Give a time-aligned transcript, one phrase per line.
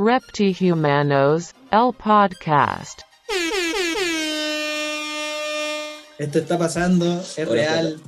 [0.00, 3.00] Reptihumanos, el podcast.
[6.20, 8.00] Esto está pasando, es Hola, real.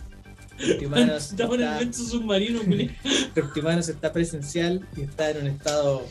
[0.57, 2.97] Reptimanos Estamos en el está, evento submarino, güey.
[3.35, 6.07] Reptimanos está presencial y está en un estado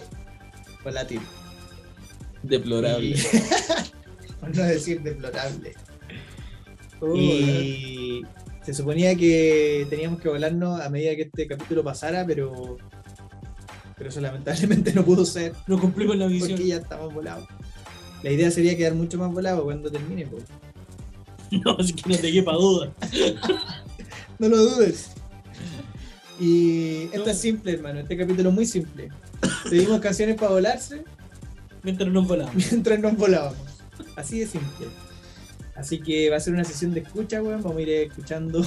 [0.83, 1.21] volátil.
[2.43, 3.11] Deplorable.
[3.11, 3.15] Y-
[4.41, 5.75] por no decir deplorable.
[6.99, 8.21] Oh, y
[8.63, 12.75] se suponía que teníamos que volarnos a medida que este capítulo pasara, pero
[13.99, 16.51] pero eso lamentablemente no pudo ser No cumplimos la misión.
[16.51, 17.47] porque ya estamos volados.
[18.23, 20.25] La idea sería quedar mucho más volado cuando termine.
[20.25, 20.37] po.
[21.51, 22.91] No, es que no te quepa duda.
[24.39, 25.11] No lo dudes.
[26.39, 27.31] Y esto No.
[27.31, 27.99] es simple, hermano.
[27.99, 29.09] Este capítulo es muy simple.
[29.69, 31.03] Pedimos canciones para volarse
[31.83, 32.55] Mientras nos volamos.
[32.55, 33.57] mientras nos volábamos.
[34.15, 34.87] Así de simple.
[35.75, 37.61] Así que va a ser una sesión de escucha, weón.
[37.63, 38.61] Vamos a ir escuchando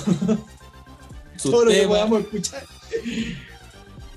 [1.42, 2.64] todo lo que podamos escuchar.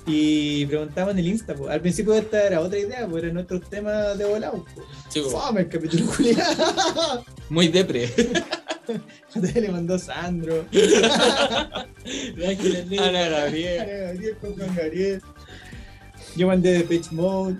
[0.06, 1.68] Y preguntamos en el Insta, po.
[1.68, 4.64] al principio esta era otra idea, pues eran nuestros temas de volado.
[5.08, 5.20] Sí.
[5.20, 7.24] Fome el capítulo culiado.
[7.50, 8.08] Muy depre.
[9.34, 10.64] le mandó Sandro.
[13.00, 13.80] Ana Gabriel.
[13.80, 15.20] Ana Gabriel con Juan Gabriel.
[16.36, 17.56] Yo mandé de Pitch Mode.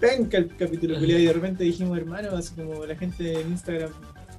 [0.00, 3.90] Venga el capítulo culiado y de repente dijimos, hermano, así como la gente en Instagram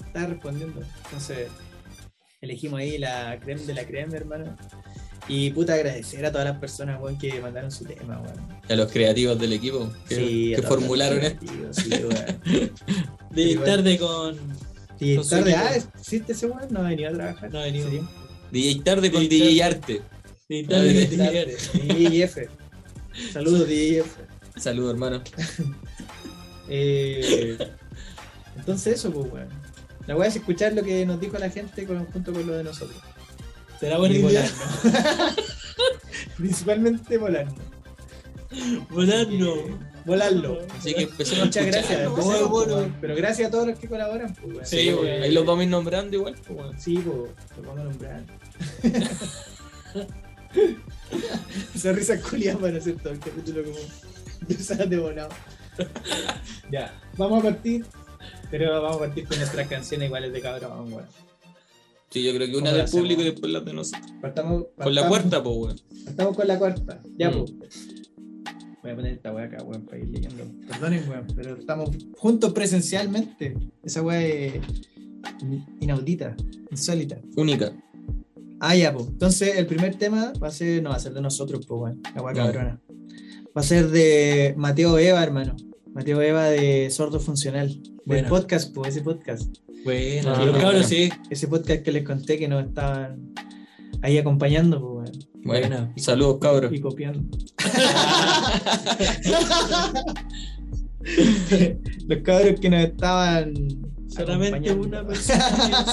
[0.06, 0.82] está respondiendo.
[1.06, 1.50] Entonces,
[2.40, 4.56] elegimos ahí la creme de la creme, hermano.
[5.28, 8.36] Y puta agradecer a todas las personas, weón, que mandaron su tema, weón.
[8.70, 11.46] A los creativos del equipo que, Sí, formularon esto.
[11.72, 11.90] sí.
[13.32, 14.36] De tarde con.
[15.00, 16.68] Su tarde, ah, ¿existe ese weón?
[16.72, 17.52] No ha venido a trabajar.
[17.54, 17.86] No ha venido.
[17.88, 18.10] ¿En serio?
[18.52, 19.64] DJ tarde con DJ DJ.
[19.64, 20.02] Arte.
[20.02, 21.58] Ah, tarde de con Tarde.
[22.10, 22.38] DJF.
[23.34, 24.16] Saludos, DJF.
[24.58, 25.22] Saludos, hermano.
[26.72, 27.58] Eh,
[28.56, 29.48] entonces eso, pues, weón.
[30.08, 32.64] La weá es escuchar lo que nos dijo la gente con- junto con lo de
[32.64, 33.00] nosotros.
[33.80, 34.42] Será buena Y idea.
[34.42, 35.36] volarnos.
[36.38, 37.56] Principalmente volarnos.
[38.90, 39.80] Volando.
[40.06, 40.60] Volarlo.
[40.78, 42.10] Así que empecemos a Muchas gracias.
[42.10, 42.74] Muy empecemos, bueno.
[42.78, 42.88] pues.
[43.02, 44.68] Pero gracias a todos los que colaboran, pues.
[44.70, 45.06] Sí, Sí, weón.
[45.06, 45.24] weón.
[45.24, 46.36] ahí los vamos a ir nombrando igual.
[46.48, 46.84] pues.
[46.84, 48.24] Sí, pues, lo vamos a nombrar.
[51.76, 55.30] Esa risa culia para hacer todo el capítulo como de volado.
[56.72, 57.86] ya, vamos a partir.
[58.52, 61.06] Pero vamos a partir con nuestras canciones iguales de cabrón, weón.
[62.12, 63.02] Sí, yo creo que una ¿Cómo del hacemos?
[63.04, 64.12] público y después la de nosotros.
[64.22, 65.76] Partamos, Con la partamos- cuarta, pues, weón.
[66.08, 67.04] Estamos con la cuarta.
[67.18, 67.46] Ya, Mm.
[67.60, 67.88] pues.
[68.82, 70.44] Voy a poner esta weá acá, weón, para ir leyendo.
[70.68, 73.56] Perdonen, weón, pero estamos juntos presencialmente.
[73.84, 74.54] Esa weá es
[75.82, 76.36] inaudita,
[76.72, 77.20] insólita.
[77.36, 77.72] Única.
[78.60, 79.08] Ah, ya, pues.
[79.08, 82.02] Entonces, el primer tema va a ser, no va a ser de nosotros, pues, weón.
[82.16, 82.82] La weá cabrona.
[83.56, 85.56] Va a ser de Mateo Eva, hermano.
[85.94, 87.82] Mateo Eva de Sordo Funcional.
[88.16, 88.30] Buena.
[88.30, 89.56] podcast, pues, ese podcast.
[89.84, 91.10] Bueno, Ah, los cabros sí.
[91.30, 93.34] Ese podcast que les conté que nos estaban
[94.02, 95.30] ahí acompañando, pues, weón.
[95.44, 95.94] Bueno, Buena.
[95.98, 96.74] saludos, cabros.
[96.74, 97.38] y copiando.
[102.08, 103.54] Los cabros que nos estaban.
[104.08, 105.46] Solamente una persona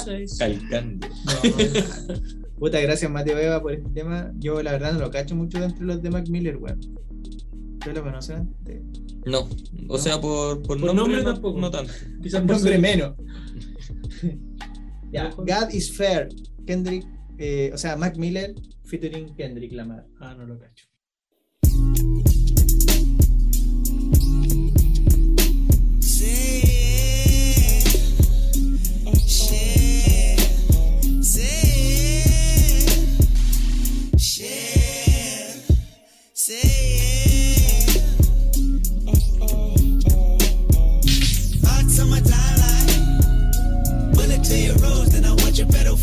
[0.03, 0.39] piensa.
[0.47, 1.07] Calcando.
[1.07, 2.15] No,
[2.59, 4.33] Puta, gracias Mateo Eva por este tema.
[4.39, 6.81] Yo la verdad no lo cacho mucho dentro de los de Mac Miller, weón.
[7.75, 8.55] ¿Ustedes lo conocen?
[8.65, 8.83] De-
[9.27, 9.49] No,
[9.89, 11.59] o sea, por, por, Por nombre, nombre no, tampoco.
[11.61, 11.93] no tanto.
[12.23, 13.15] Quizás por nombre ser- menos.
[15.39, 16.29] God is Fair.
[16.67, 17.05] Kendrick,
[17.39, 18.55] eh, o sea, Mac Miller
[18.85, 20.07] featuring Kendrick Lamar.
[20.21, 20.87] Ah, no lo cacho.
[29.05, 29.66] Bullet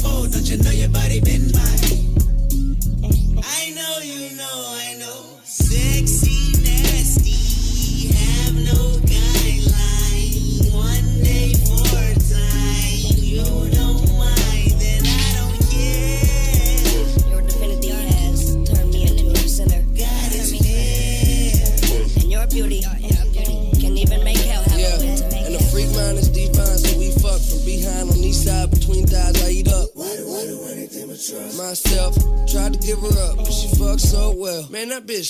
[0.03, 1.92] Don't you know your body been mine?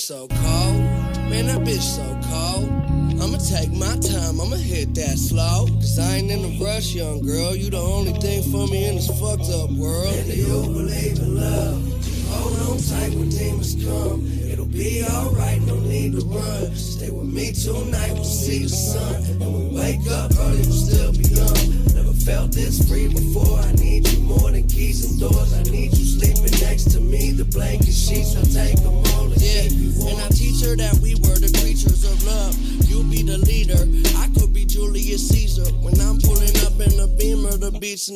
[0.04, 0.80] So cold.
[1.32, 2.68] Man, that bitch so cold.
[3.24, 5.66] I'ma take my time, I'ma hit that slow.
[5.80, 7.56] Cause I ain't in a rush, young girl.
[7.56, 10.14] You the only thing for me in this fucked up world.
[10.26, 11.80] Do you believe in love?
[12.32, 14.28] Hold on tight when demons come.
[14.52, 16.76] It'll be alright, no need to run.
[16.76, 19.24] Stay with me tonight, we'll see the sun.
[19.40, 20.33] And we wake up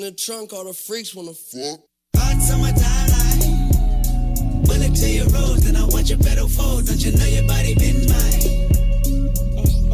[0.07, 1.79] the beats in the trunk, all the freaks wanna fuck.
[2.15, 4.65] Hot summertime light.
[4.65, 6.85] Bullet to your rose, then I want your pedal fold.
[6.87, 8.67] Don't you know your body been mine?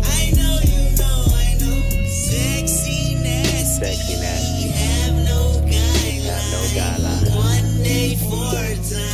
[0.04, 2.07] I know you know, I know.
[2.07, 3.86] Sexy nasty.
[3.86, 4.68] Sexy nasty.
[4.69, 6.25] Have no guidelines.
[6.25, 7.36] Have no guidelines.
[7.36, 9.12] One day for a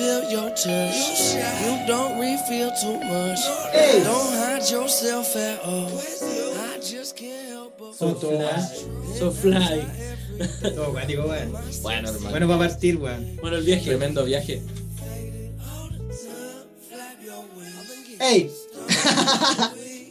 [0.00, 1.36] feel your touch.
[1.62, 3.40] You don't refill too much.
[3.72, 4.00] Hey.
[4.02, 5.92] Don't hide yourself at all.
[6.72, 8.60] I just can't help but todo, Fly.
[9.18, 9.84] So fly.
[10.74, 11.52] todo cuático, weón.
[11.82, 12.30] Bueno, hermano.
[12.30, 13.36] Bueno, para partir, weón.
[13.42, 13.84] Bueno, el viaje.
[13.90, 14.62] Tremendo viaje.
[18.20, 18.50] ¡Ey!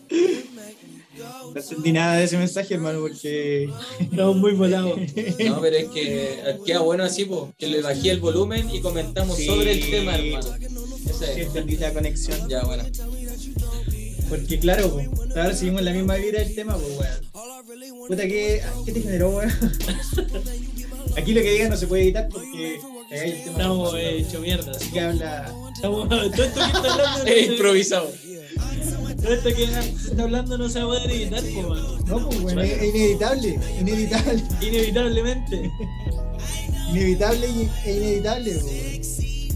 [1.54, 3.70] No entendí nada de ese mensaje, hermano, porque.
[4.00, 4.98] Estamos muy volados.
[5.46, 9.38] No, pero es que queda bueno así, po, que le bajé el volumen y comentamos
[9.38, 9.46] Sí.
[9.46, 10.56] sobre el tema, hermano.
[10.58, 11.48] Sí, es.
[11.48, 12.48] entendí la conexión.
[12.50, 12.84] Ya, bueno.
[14.30, 18.08] Porque, claro, pues, ahora seguimos en la misma vibra del tema, pues, weón.
[18.08, 19.52] Puta, ¿qué, ¿qué te generó, weón?
[21.18, 22.80] Aquí lo que digas no se puede editar porque
[23.10, 23.52] cagáis el tema.
[23.58, 24.72] Estamos eh, hecho mierda.
[24.72, 25.54] Así que habla.
[25.74, 27.26] Estamos, todo esto que está hablando.
[27.26, 28.12] Es improvisado.
[29.28, 31.76] Esto que está hablando no se va a poder editar, po.
[32.06, 33.60] No, pues, weón, es, inevitable.
[33.80, 34.44] Inevitable.
[34.62, 35.72] Inevitablemente.
[36.90, 37.48] Inevitable
[37.86, 39.04] e inevitable, weón.
[39.04, 39.50] Sexy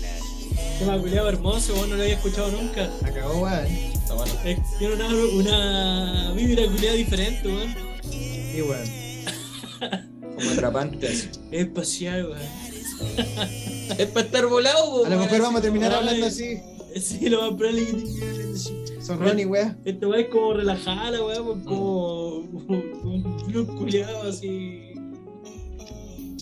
[0.00, 0.78] nasty.
[0.78, 2.90] Tema culiado hermoso, vos no lo había escuchado nunca.
[3.04, 3.66] Acabó, weón.
[3.66, 4.32] Está bueno.
[4.44, 7.74] Es- tiene una, una vibra culiada diferente, weón.
[8.10, 8.88] Sí, weón.
[10.36, 11.28] Como atrapante así.
[11.52, 12.64] Es espacial, weón.
[13.98, 15.42] Es para estar volado, po, A lo mejor weón.
[15.42, 15.98] vamos a terminar Ay.
[15.98, 16.58] hablando así.
[17.00, 19.76] Sí, lo más probable es que Son Ronnie, weón.
[19.84, 24.80] Esta weá es como relajada, weá, pues, como un blues culiado así.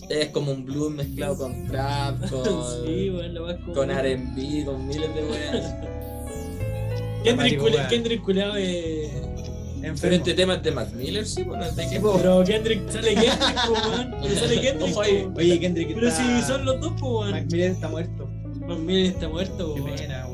[0.09, 2.45] Es como un blues mezclado con trap, con,
[2.85, 3.73] Sí, la weá como.
[3.73, 5.75] con R&B, con miles de weas.
[7.23, 7.87] Kendrick.
[7.89, 9.09] Kendrick culiado es.
[9.81, 10.15] Pero Enfermo.
[10.15, 11.99] este tema es de Mac Miller, sí, bueno, es de que...
[11.99, 12.13] po.
[12.15, 14.15] Pero Kendrick, sale Kendrick, po, weón.
[14.21, 14.99] Pero sale Kendrick, po.
[15.35, 16.39] Oye, Kendrick Pero está...
[16.41, 17.47] si son los dos, po, Mac weón.
[17.51, 18.29] Miller está muerto.
[18.65, 19.97] Pues miren, está muerto, Qué po, weón.
[19.97, 20.32] pena, weón.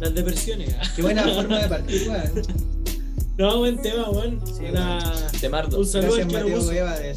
[0.00, 0.74] Las depresiones.
[0.94, 2.42] Qué buena forma de partir, weón.
[3.38, 4.40] No, buen tema, weón.
[4.46, 5.12] Sí, Una-
[5.42, 5.78] Temardo.
[5.80, 6.64] Un saludo al Gracias, Mateo.
[6.64, 7.14] Cueva de.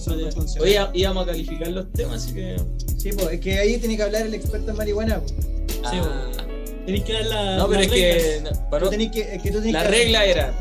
[0.60, 2.58] Hoy íbamos a calificar los temas, así que...
[2.98, 5.22] Sí, pues, es que ahí tiene que hablar el experto en marihuana.
[5.22, 5.28] po.
[5.30, 6.86] Sí, weón.
[6.86, 7.56] Tenés que dar la.
[7.58, 8.42] No, pero es que...
[8.44, 10.54] no, para tenés que, es que tú tenés La que- regla era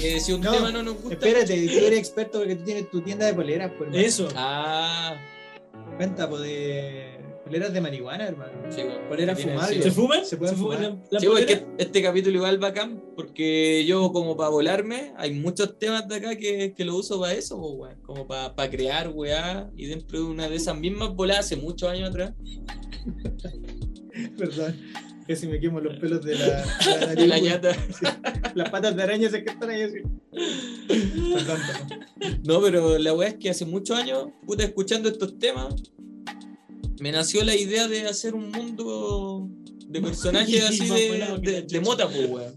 [0.00, 1.12] que si un No, tema no nos gusta...
[1.12, 3.90] Espérate, tú eres experto porque tú tienes tu tienda de poleras, pues.
[3.92, 4.28] Eso.
[4.34, 5.14] Ah,
[5.98, 7.13] Cuenta, pues, de
[7.54, 8.52] poleras de marihuana, hermano.
[8.68, 9.08] sí, bueno.
[9.08, 9.84] Poleras fumables.
[9.84, 9.92] ¿Se sí.
[9.92, 10.24] fuman?
[10.24, 10.90] Se pueden fuman fumar.
[11.10, 15.34] la, la Sí, es que este capítulo igual bacán, porque yo como para volarme, hay
[15.34, 18.02] muchos temas de acá que, que lo uso para eso, pues, weón.
[18.02, 22.10] como para crear, weá, y dentro de una de esas mismas voladas hace muchos años
[22.10, 22.32] atrás,
[24.36, 24.76] Perdón.
[25.26, 27.70] Que si me quemo los pelos de la, de la nariz, de la ñata.
[28.54, 29.98] Las patas de araña esas que están ahí así.
[32.44, 35.74] No, pero la weá es que hace muchos años, puta, escuchando estos temas,
[37.04, 39.46] me nació la idea de hacer un mundo
[39.86, 42.54] de personajes así de, de, de mota, pues, weón.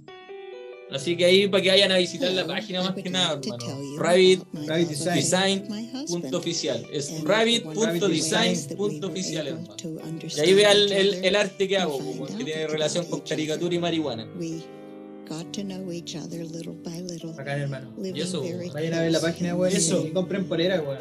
[0.89, 3.97] Así que ahí para que vayan a visitar la página más que nada, hermano.
[3.97, 5.15] Rabbit Rabbit Design.
[5.15, 5.67] Design
[6.07, 6.85] punto oficial.
[6.93, 9.75] Es rabbit.design.oficial, hermano.
[10.33, 13.19] Y ahí Y vea el, el- el arte que hago, pues, que tiene relación con
[13.19, 14.29] caricatura y marihuana.
[17.35, 17.93] Bacán, hermano.
[18.03, 18.43] Y eso,
[18.73, 19.75] Vayan a ver la página, weón.
[19.75, 20.05] Eso.
[20.05, 20.97] Y compren poleras, weón.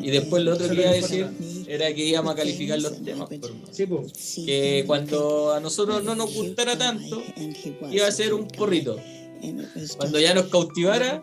[0.00, 1.26] Y después lo otro que iba a decir
[1.66, 3.66] era que íbamos a calificar los temas, por hermano.
[3.70, 4.12] Sí, pues.
[4.44, 7.22] que cuando a nosotros no nos gustara tanto,
[7.90, 8.96] iba a ser un porrito.
[9.96, 11.22] Cuando ya nos cautivara,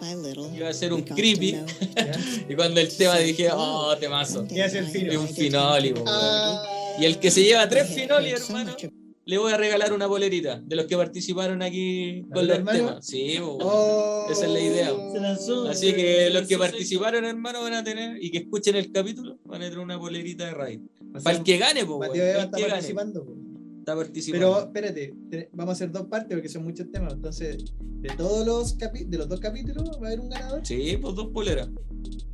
[0.56, 1.58] iba a ser un creepy.
[2.50, 4.48] Y cuando el tema dije, oh, temazo.
[4.48, 5.12] Ser fino.
[5.12, 5.94] Es un finoli,
[7.00, 8.76] Y el que se lleva tres finoli, hermano,
[9.26, 12.78] le voy a regalar una bolerita de los que participaron aquí con los hermano?
[12.78, 13.06] temas.
[13.06, 14.28] Sí, po, oh.
[14.30, 14.92] Esa es la idea.
[15.12, 15.68] Se lanzó.
[15.68, 19.38] Así se- que los que participaron, hermano, van a tener y que escuchen el capítulo,
[19.46, 20.80] van a tener una bolerita de raid.
[20.82, 23.34] O sea, Para el que gane, pues, Mateo Eva está participando, po.
[23.80, 24.48] Está participando.
[24.48, 27.14] Pero espérate, te- vamos a hacer dos partes porque son muchos temas.
[27.14, 27.58] Entonces,
[28.02, 30.66] de todos los capi- de los dos capítulos va a haber un ganador.
[30.66, 31.70] Sí, pues dos poleras.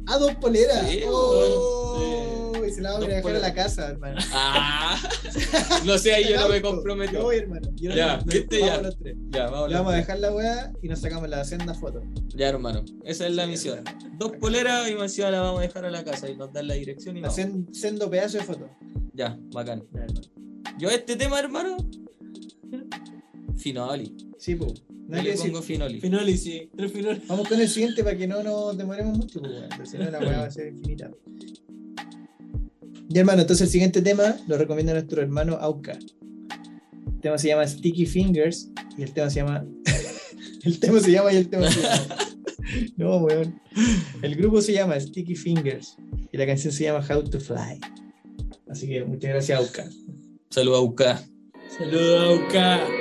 [0.07, 0.87] Ah, dos poleras.
[0.89, 4.19] Sí, oh, y se la vamos a dejar a la casa, hermano.
[4.33, 4.99] Ah,
[5.85, 7.13] no sé, ahí yo no me comprometo.
[7.13, 7.69] Yo voy, hermano.
[7.75, 8.81] Yo Ya, viste, vamos ya.
[8.81, 9.15] los tres.
[9.29, 12.01] Ya, vamos, Le vamos a dejar la weá y nos sacamos la senda foto.
[12.35, 12.83] Ya, hermano.
[13.03, 13.83] Esa es la misión.
[14.17, 16.73] Dos poleras y más la vamos a dejar a la casa y nos dan la
[16.75, 18.69] dirección y La nos sen- sendo pedazo de foto.
[19.13, 19.83] Ya, bacán.
[19.93, 20.05] Ya.
[20.77, 21.77] Yo este tema, hermano.
[23.57, 24.15] Finoli.
[24.37, 24.83] Sí, pues.
[25.11, 25.51] Yo le decir.
[25.51, 25.99] pongo Finoli.
[25.99, 26.69] Finoli, sí.
[26.75, 27.21] Tres finoli.
[27.27, 30.19] Vamos con el siguiente para que no nos demoremos mucho, pues, porque Si no, la
[30.19, 31.11] weá va a ser infinita.
[33.09, 35.91] Ya, hermano, entonces el siguiente tema lo recomienda nuestro hermano Auka.
[35.91, 39.65] El tema se llama Sticky Fingers y el tema se llama.
[40.63, 42.15] el tema se llama y el tema se llama.
[42.95, 43.59] No, weón.
[44.21, 45.97] El grupo se llama Sticky Fingers
[46.31, 47.81] y la canción se llama How to Fly.
[48.69, 49.89] Así que muchas gracias, Auka.
[50.49, 51.23] Saludos a Uca.
[51.77, 53.00] Saludos a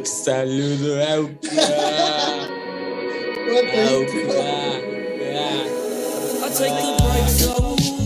[0.00, 0.06] Uca.
[0.06, 1.48] Saludos a Uca.
[3.50, 4.90] A Uca.
[6.42, 7.99] I take the break so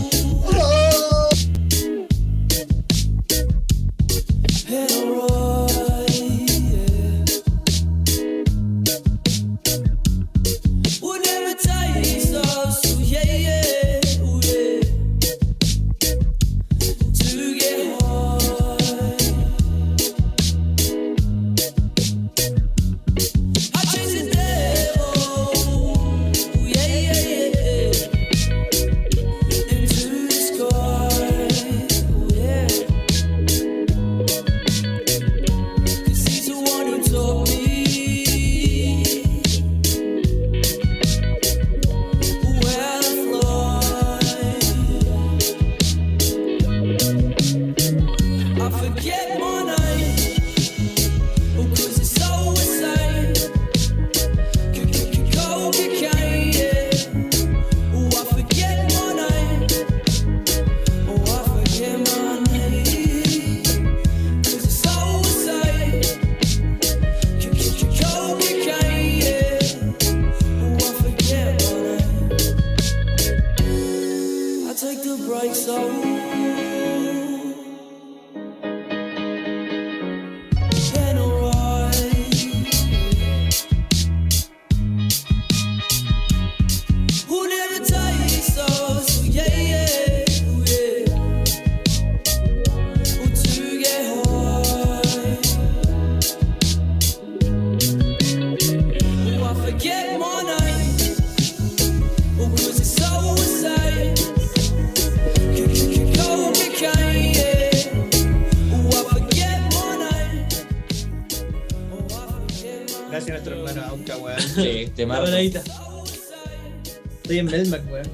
[117.59, 118.09] Melmac, weón.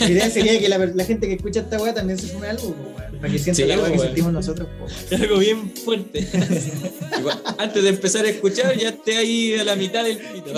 [0.00, 2.68] La idea sería que la, la gente que escucha esta weá también se fume algo,
[2.68, 3.20] weón.
[3.20, 4.96] Para que sienta Sí, la weá que sentimos nosotros, po, weón.
[5.10, 6.20] Es algo bien fuerte.
[7.18, 10.52] Igual, antes de empezar a escuchar, ya esté ahí a la mitad del pito.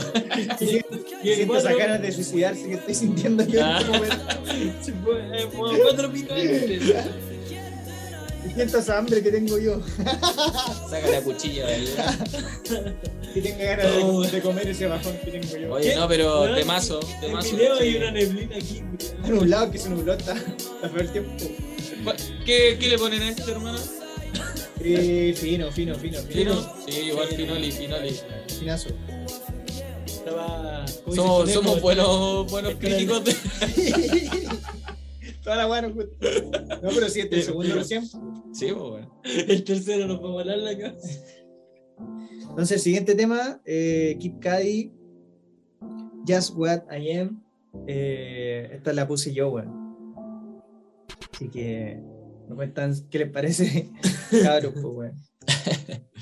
[1.23, 4.17] Y Siento esas ganas de suicidarse que estoy sintiendo yo en este momento.
[5.35, 6.37] Eh, cuatro pitos
[8.55, 9.81] siento esa hambre que tengo yo.
[10.91, 11.89] Saca la cuchilla de
[13.35, 14.23] Y tengo ganas de, Oh.
[14.23, 15.73] de comer ese bajón que tengo yo.
[15.75, 17.57] Oye, no, pero Weón, temazo, En temazo.
[17.57, 18.83] video hay una neblina aquí.
[19.25, 21.33] En un lado que se nubló, está, está feo el tiempo.
[22.45, 23.79] ¿Qué, ¿Qué le ponen a esto, hermano?
[24.81, 26.55] Eh, fino, fino, fino, ¿Fino?
[26.55, 26.73] fino.
[26.87, 28.15] Sí, igual Finoli, Finoli.
[28.59, 28.91] Finazo.
[30.07, 30.85] Estaba.
[31.05, 33.35] ¿cómo Somos, somos buenos, buenos críticos de...
[35.43, 36.17] Toda la weá nos gusta.
[36.83, 38.07] No, pero sí, este es el segundo recién.
[38.07, 39.21] Sí, pues bueno.
[39.25, 41.21] El tercero nos va a volar la cabeza.
[41.99, 44.93] Entonces, el siguiente tema, eh, Kid Cudi,
[46.27, 47.43] Just What I Am.
[47.87, 50.15] Eh, esta la puse yo, weón.
[51.33, 52.01] Así que
[52.49, 53.91] me cuentan qué les parece,
[54.43, 55.15] cabros, pues, weón.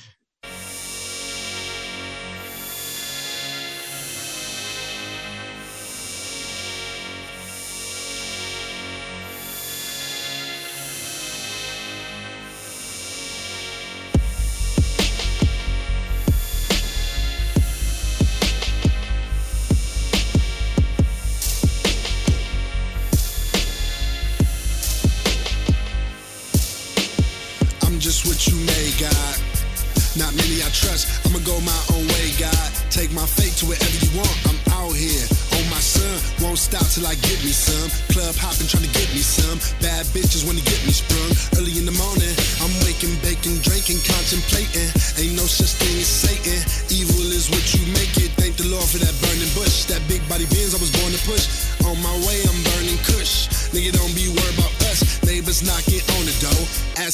[30.72, 31.26] trust.
[31.26, 32.11] I'ma go my own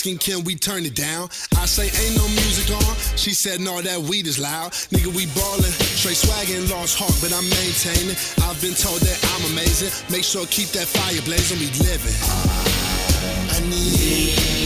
[0.09, 1.29] asking, can we turn it down?
[1.57, 2.97] I say, ain't no music on.
[3.17, 4.73] She said, no, that weed is loud.
[4.93, 5.73] Nigga, we ballin'.
[5.99, 8.17] Straight swaggin', lost heart, but I'm maintaining.
[8.43, 9.91] I've been told that I'm amazing.
[10.11, 11.59] Make sure keep that fire blazing.
[11.59, 12.15] We livin'.
[13.51, 14.58] I need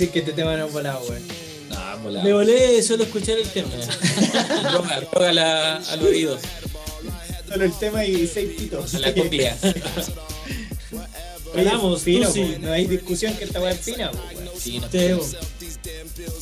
[0.00, 1.22] decir que este tema no es volado, weón.
[1.68, 2.24] No, volado.
[2.24, 3.68] Me volé solo escuchar el tema.
[4.70, 6.38] droga, droga la- al oído,
[7.48, 8.94] Solo el tema y seis pitos.
[8.94, 9.56] a la copia.
[11.54, 12.20] Hablamos, sí.
[12.60, 14.48] No hay discusión que esta weá es fina, weón.
[14.58, 14.86] Sí, no.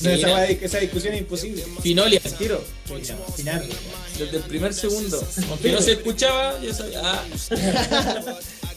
[0.01, 1.65] No, esa, esa discusión es imposible.
[1.83, 2.63] Finolia, tiro.
[3.37, 3.65] Final.
[4.19, 5.23] Desde el primer segundo.
[5.51, 7.01] Aunque no se escuchaba, yo sabía.
[7.05, 7.25] Ah,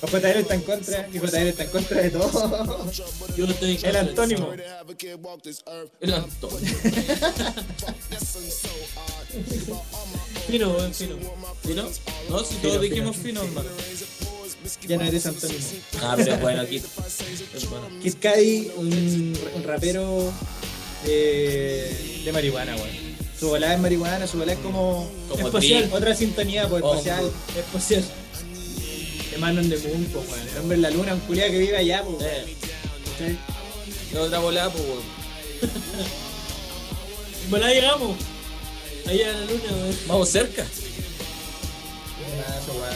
[0.08, 2.92] JR está en contra, y JR está en contra de todo.
[3.38, 4.54] Yo no estoy en El antónimo.
[6.02, 6.72] el Antonio.
[10.48, 11.16] Fino, weón, fino.
[11.66, 11.84] ¿Fino?
[12.30, 13.70] No, si todos dijimos fino, hermano.
[14.88, 15.60] Ya no eres antónimo.
[16.02, 16.78] Ah, pero bueno, aquí.
[16.78, 17.88] Es bueno.
[18.02, 20.32] Kid Cudi, un, un rapero
[21.06, 23.12] eh, de marihuana, weón.
[23.40, 26.92] Su volada es marihuana, su volada es como Como espacial, otra sintonía por Oh.
[26.94, 28.04] espacial, espacial.
[29.32, 30.48] De Man on the Moon, weón.
[30.50, 32.46] El hombre en la luna, un culiado que vive allá, po, weón.
[33.12, 33.38] ¿Cachai?
[34.14, 35.02] la otra volada, pues, weón.
[37.50, 38.18] Bueno, llegamos.
[39.08, 39.98] Ahí a la luna, weón.
[40.08, 40.66] Vamos cerca.
[42.28, 42.96] Buenazo, weón.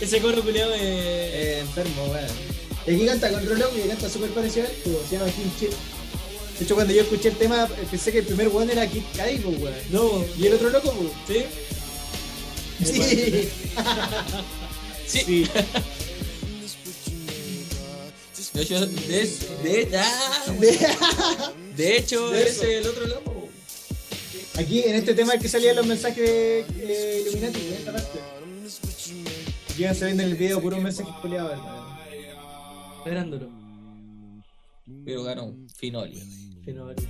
[0.00, 0.80] Ese coro culiado es.
[0.82, 2.52] Eh, enfermo, weón.
[2.86, 5.50] Y aquí canta con Rolo, y canta súper parecido a él, po, se llama Kim
[5.58, 5.70] Chill.
[6.58, 9.56] De hecho, cuando yo escuché el tema, pensé que el primer weón era Kid Cudi,
[9.56, 9.74] weón.
[9.90, 11.10] No, Y el otro loco, po.
[11.28, 11.44] ¿sí?
[12.84, 13.48] Sí.
[15.12, 15.20] Sí.
[15.20, 15.50] sí.
[18.52, 23.48] De hecho, de, de, ah, de hecho, De es el otro loco.
[24.58, 28.20] Aquí en este tema es que salían los mensajes de eh, Illuminati, en esta parte.
[29.78, 31.98] Iban saliendo en el video puros mensajes culiados, hermano.
[33.06, 33.48] Agrándolo.
[35.06, 36.22] Pero ganó Finoli.
[36.62, 37.02] Fino, vale.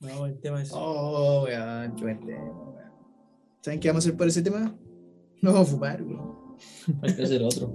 [0.00, 0.70] No, el tema es.
[0.72, 2.74] Oh, weón, qué buen tema, weón.
[3.62, 4.74] ¿Saben qué vamos a hacer por ese tema?
[5.44, 6.32] No vamos a fumar, weón.
[7.02, 7.70] Hay que hacer otro.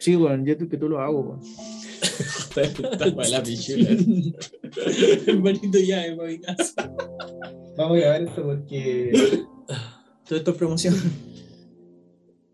[0.00, 1.40] Sí, weón, yo que tú lo hago, weón.
[2.56, 3.88] Está para la pichula.
[5.28, 6.92] Hermanito ya, es para mi casa.
[7.76, 9.44] Vamos a grabar esto porque
[10.26, 10.94] todo esto es promoción.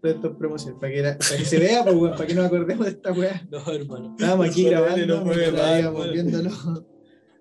[0.02, 0.78] Todo esto es promoción.
[0.78, 3.12] Para que, la- para que se vea, pues, weón, para que nos acordemos de esta
[3.12, 3.48] weá.
[3.50, 4.10] No, hermano.
[4.18, 5.24] Estábamos aquí grabando, no
[6.12, 6.50] viéndolo.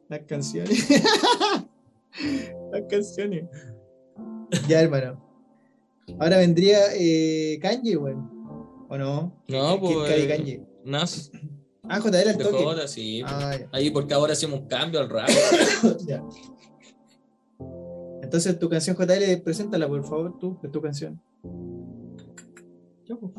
[0.07, 0.87] Las canciones.
[2.71, 3.43] Las canciones.
[4.69, 5.32] Ya, hermano.
[6.19, 8.29] Ahora vendría eh, Kanye, weón.
[8.89, 9.43] ¿O no?
[9.47, 10.27] No, pues.
[10.27, 10.61] Kanye.
[10.83, 11.31] Nas.
[11.87, 12.63] Ah, el De toque.
[12.63, 13.21] joda, sí.
[13.25, 13.57] Ah.
[13.71, 15.29] Ahí porque ahora hacemos un cambio al rap.
[16.07, 16.23] Ya.
[18.21, 21.21] Entonces, tu canción JL, preséntala, por favor, tú, es tu canción.
[23.05, 23.31] Ya, pues.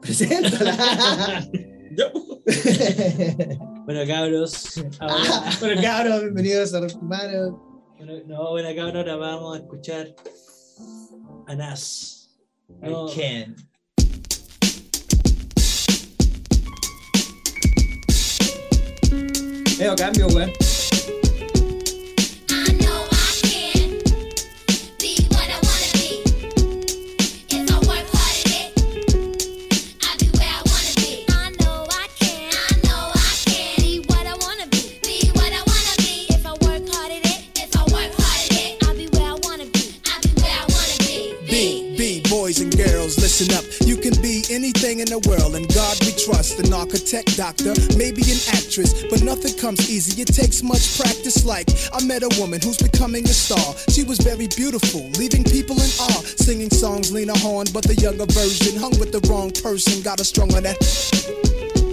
[0.00, 1.48] Preséntala.
[1.94, 3.58] Ya, pues.
[3.84, 4.80] Bueno, cabros.
[5.00, 7.92] Ahora, Ah, bueno, cabros, bienvenidos a Hermano.
[7.98, 10.14] bueno, no, bueno, cabros, ahora vamos a escuchar
[11.46, 12.28] a Nas.
[12.80, 13.56] No, I can.
[19.78, 20.50] Veo cambio, weón.
[20.50, 20.71] I
[43.42, 43.88] listen up.
[43.88, 46.58] You can be anything in the world, and God we trust.
[46.60, 50.22] An architect, doctor, maybe an actress, but nothing comes easy.
[50.22, 51.44] It takes much practice.
[51.44, 53.74] Like, I met a woman who's becoming a star.
[53.90, 56.22] She was very beautiful, leaving people in awe.
[56.36, 60.02] Singing songs, Lena Horne, but the younger version hung with the wrong person.
[60.02, 61.51] Got a strung on that.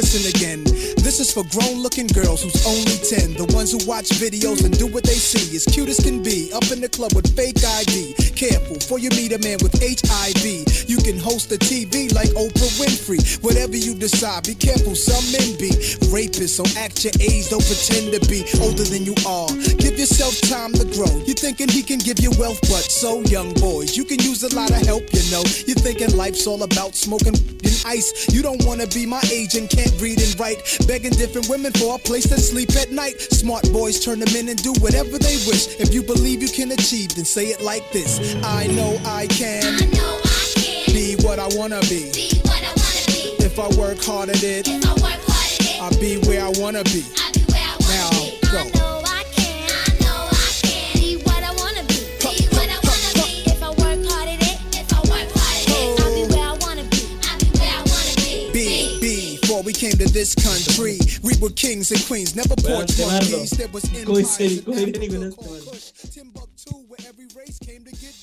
[0.00, 0.64] listen again.
[1.04, 3.34] This is for grown looking girls who's only 10.
[3.36, 5.54] The ones who watch videos and do what they see.
[5.54, 6.50] As cute as can be.
[6.54, 8.19] Up in the club with fake ID.
[8.40, 10.88] Careful, for you meet a man with HIV.
[10.88, 13.20] You can host a TV like Oprah Winfrey.
[13.44, 15.68] Whatever you decide, be careful, some men be
[16.08, 16.56] rapists.
[16.56, 19.52] So act your age, don't pretend to be older than you are.
[19.76, 21.20] Give yourself time to grow.
[21.28, 24.56] You're thinking he can give you wealth, but so young boys, you can use a
[24.56, 25.44] lot of help, you know.
[25.68, 28.24] You're thinking life's all about smoking and ice.
[28.32, 30.64] You don't wanna be my age and can't read and write.
[30.88, 33.20] Begging different women for a place to sleep at night.
[33.20, 35.76] Smart boys turn them in and do whatever they wish.
[35.76, 39.26] If you believe you can achieve, then say it like this I know I I
[39.26, 42.10] can know I can be what I wanna be.
[42.12, 43.44] be what I wanna be.
[43.44, 46.44] If I work hard at it, If I work hard at it, I'll be where
[46.44, 47.04] I wanna be.
[47.18, 48.46] I'll be where I Now, wanna be.
[48.48, 48.58] go.
[48.58, 49.70] I know I can.
[49.70, 51.94] I know I can be what I wanna be.
[51.94, 53.50] Be what I wanna be.
[53.50, 56.46] If I work hard at it, if I work hard at it, I'll be where
[56.48, 57.02] I wanna be.
[57.28, 58.50] I'll be where I wanna be.
[58.52, 62.86] B, B, before we came to this country, we were kings and queens, never Weón,
[62.86, 63.30] porch Temardo.
[63.30, 63.50] monkeys.
[63.50, 65.70] There was ¿Cómo dice- empires, cómo dice Nicolás Africa, Temardo?
[65.70, 68.14] Kush, Timbuktu, where every race came to get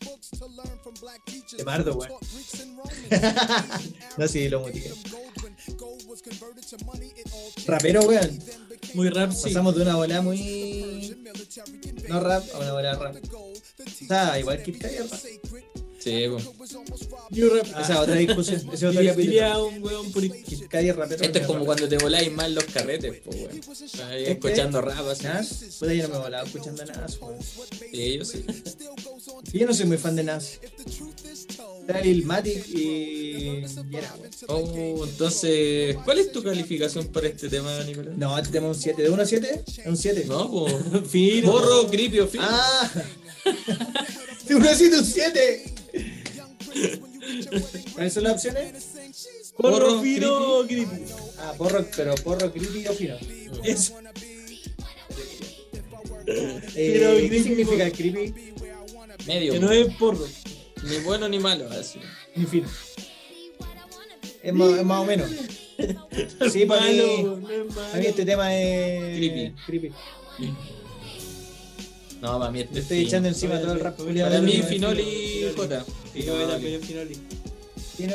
[2.34, 3.94] Greeks and Romans.
[4.18, 4.94] No, sí, lo changed.
[7.66, 8.40] Rapero, weón.
[8.94, 9.44] Muy rap, sí.
[9.50, 11.18] Pasamos de una bola muy.
[12.08, 13.16] No rap a una bola rap.
[13.34, 13.54] O
[14.08, 15.87] sea, igual que Kid rap.
[16.08, 16.46] Sí.
[17.32, 17.66] New rap.
[17.68, 18.62] Esa es otra discusión.
[18.74, 19.68] Ese es otro capítulo.
[19.68, 21.24] un weón por Cudi es rapero.
[21.24, 23.50] Esto es como cuando te voláis más los carretes, po, weón.
[23.52, 25.24] Ahí Este- escuchando rap así.
[25.24, 25.48] Nas,
[25.80, 27.36] puta, yo no me volaba escuchando Nas, weón.
[27.92, 28.46] Sí, yo sí.
[29.54, 30.60] Yo no soy muy fan de Nas.
[31.88, 33.64] Era Lil Matic y.
[33.94, 34.16] era.
[34.48, 38.18] Oh, entonces, ¿cuál es tu calificación para este tema, Nicolás?
[38.18, 39.02] No, este tema es un 7.
[39.04, 39.64] ¿De 1 a 7?
[39.68, 40.26] Es un 7.
[40.28, 40.66] No.
[41.10, 41.52] Fino.
[41.52, 42.42] Borro, creepy o fin.
[42.44, 42.92] ¡Ah!
[44.48, 45.74] De 1 a 7, un 7.
[47.94, 48.74] ¿Cuáles son las opciones?
[49.58, 51.04] Porro Porro, fino, creepy.
[51.40, 53.16] Ah, porro, pero porro creepy o fino.
[53.64, 53.94] Eso.
[56.28, 58.34] Eh, Pero ¿Qué creepy, significa el creepy?
[59.26, 59.54] Medio.
[59.54, 60.28] Que no es porro.
[60.84, 62.00] Ni bueno ni malo, así.
[62.36, 62.68] Ni fino.
[64.44, 65.30] Es más, es más o menos.
[66.52, 67.24] Sí, para mí,
[67.76, 69.18] para mí este tema es.
[69.18, 69.54] Creepy.
[69.66, 69.92] creepy.
[72.22, 73.98] No, para mí este Le es estoy echando encima todo el rap.
[73.98, 74.90] Para mí, Fino.
[74.90, 75.86] Finoli J.
[76.26, 77.16] Yo voy a también Finoli.
[77.96, 78.14] ¿Fino?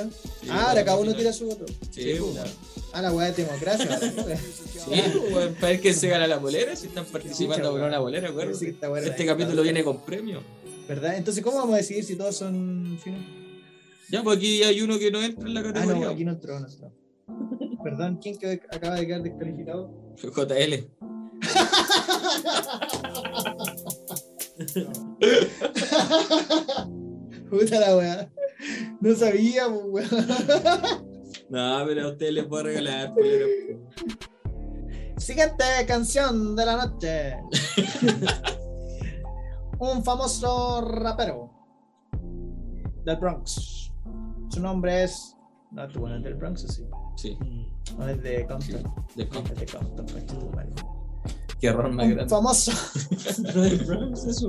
[0.51, 1.65] Ah, ahora cada uno tira su voto.
[1.91, 2.35] Sí, po.
[2.93, 3.99] Ah, la weá de democracia.
[4.83, 4.91] Sí,
[5.33, 8.53] weón, para ver que se gana la bolera, si están participando por una bolera, acuerdo.
[8.55, 8.75] Sí.
[9.05, 10.43] Este capítulo viene con premio.
[10.89, 11.17] ¿Verdad?
[11.17, 13.21] Entonces, ¿cómo vamos a decidir si todos son finos?
[14.11, 16.05] Ya, pues aquí hay uno que no entra en la Ah, categoría.
[16.07, 16.93] no, aquí no entró, no entró.
[17.85, 18.37] Perdón, ¿quién
[18.71, 19.89] acaba de quedar descalificado?
[20.21, 20.89] JL.
[27.53, 28.33] Puta la weá.
[29.03, 30.09] No sabía, weón.
[31.51, 35.21] No, pero a ustedes les puedo regalar poleras, po.
[35.21, 37.37] Siguiente canción de la noche.
[39.79, 41.51] Un famoso rapero
[43.05, 43.93] del Bronx.
[44.49, 45.37] Su nombre es.
[45.73, 46.87] No, tú bueno, es del Bronx, ¿o sí.
[47.17, 47.39] Sí,
[47.99, 48.83] No es de Compton.
[49.15, 50.07] de No, es de Compton.
[51.61, 52.31] Qué error más grande.
[52.31, 52.73] famoso,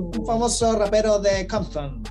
[0.00, 2.02] un famoso rapero de Compton.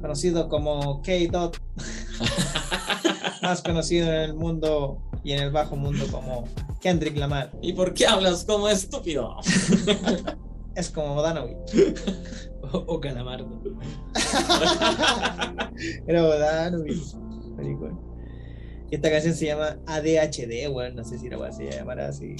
[0.00, 1.60] Conocido como K-Dot.
[3.42, 6.44] Más conocido en el mundo y en el bajo mundo como
[6.80, 7.52] Kendrick Lamar.
[7.62, 9.36] ¿Y por qué hablas como estúpido?
[10.74, 11.56] Es como Bodanovich.
[12.70, 13.48] O, o Calamardo.
[16.06, 17.16] Era Bodanovich.
[18.90, 20.94] Y esta canción se llama ADHD, weón.
[20.94, 22.36] No sé si la se llamará así.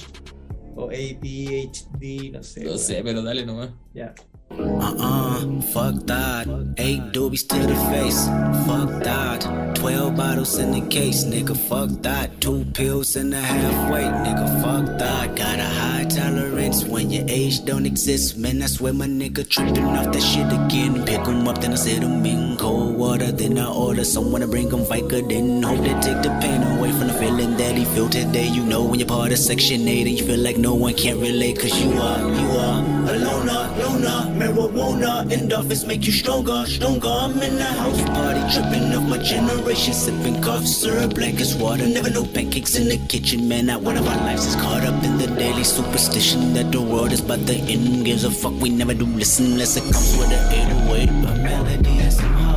[0.75, 2.61] O ADHD, no sé.
[2.61, 2.79] No weón.
[2.79, 3.71] sé, pero dale nomás.
[3.93, 4.13] Ya.
[4.51, 6.47] Uh-uh, fuck that.
[6.77, 8.25] Eight doobies to the face,
[8.65, 9.75] fuck that.
[9.75, 12.41] Twelve bottles in the case, nigga, fuck that.
[12.41, 15.35] Two pills and a half weight, nigga, fuck that.
[15.35, 18.61] Got a high tolerance when your age don't exist, man.
[18.63, 21.05] I swear my nigga tripping off that shit again.
[21.05, 23.31] Pick 'em up then I sit 'em in cold water.
[23.31, 25.63] Then I order someone to bring 'em Vicodin.
[25.63, 28.47] Hope they take the pain away from the feeling that he feel today.
[28.47, 31.19] You know when you're part of Section 8 and you feel like no one can
[31.21, 31.59] relate.
[31.59, 32.79] Cause you are, you are
[33.11, 34.38] a loner, loner.
[34.39, 37.09] Marijuana, endorphins make you stronger, stronger.
[37.09, 39.93] I'm in the house party, tripping off my generation.
[39.93, 41.85] Sipping cough syrup like it's water.
[41.85, 43.65] Never no pancakes in the kitchen, man.
[43.65, 47.11] Not one of our lives is caught up in the daily superstition that the world
[47.11, 48.05] is but the end.
[48.05, 51.09] Gives a fuck, we never do listen unless it comes with an 808.
[51.09, 52.48] A melody.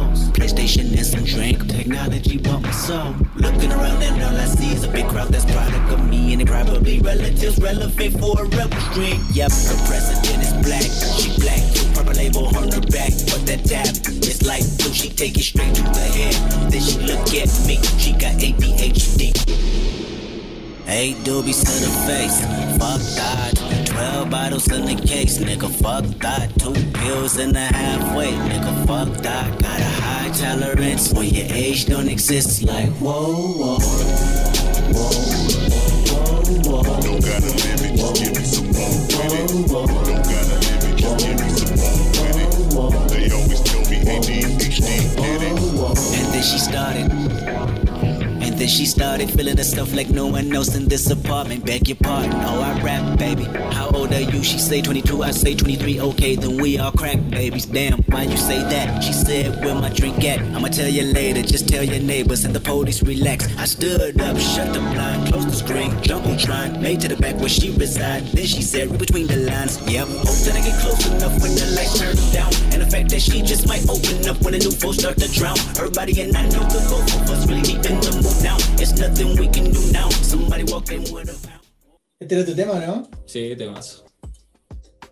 [0.42, 1.68] PlayStation and some drink.
[1.68, 3.14] Technology bought my soul.
[3.36, 6.32] Looking around and all I see is a big crowd that's product of me.
[6.32, 9.22] And it probably relatives relevant for a rebel stream.
[9.30, 10.90] Yep, the president is black.
[11.14, 11.62] She black.
[11.94, 13.14] Purple label on her back.
[13.30, 14.92] But that tap is like blue.
[14.92, 16.34] She take it straight to the head.
[16.72, 17.78] Then she look at me.
[18.02, 19.30] She got ADHD.
[20.86, 22.40] Hey, doobies to the face,
[22.78, 23.81] fuck that.
[23.92, 26.50] Twelve bottles in the case, nigga, fuck that.
[26.58, 29.58] Two pills in the halfway, nigga, fuck that.
[29.60, 32.62] Got a high tolerance when your age don't exist.
[32.62, 33.78] Like whoa, whoa,
[34.92, 35.12] whoa,
[35.62, 37.00] whoa, whoa.
[37.02, 39.48] Don't got a limit, just give me some more with it.
[39.68, 41.76] Don't got a limit, just give me some
[42.74, 43.28] more with it.
[43.28, 45.52] They always tell me ADHD did it.
[45.52, 47.31] And then she started.
[48.62, 51.66] Then she started feeling stuff like no one else in this apartment.
[51.66, 53.42] Beg your pardon, oh I rap, baby.
[53.74, 54.44] How old are you?
[54.44, 56.00] She say 22, I say 23.
[56.00, 57.66] Okay, then we all crack babies.
[57.66, 59.02] Damn, why you say that?
[59.02, 60.38] She said, where my drink at?
[60.54, 61.42] I'ma tell you later.
[61.42, 63.48] Just tell your neighbors and the police relax.
[63.58, 67.48] I stood up, shut the blind, closed the screen, jumbotron, made to the back where
[67.48, 68.22] she reside.
[68.28, 69.82] Then she said, read between the lines.
[69.90, 72.71] Yep, oh, hope that I get close enough when the lights turn down.
[72.82, 75.28] And the fact that she just might open up when the new folks start to
[75.30, 75.56] drown.
[75.78, 78.56] Everybody and I know the both of us really deep in the mood now.
[78.82, 80.08] It's nothing we can do now.
[80.10, 81.62] Somebody walk in with a pound.
[82.18, 83.08] Este era tu tema, ¿no?
[83.24, 84.02] Sí, temas.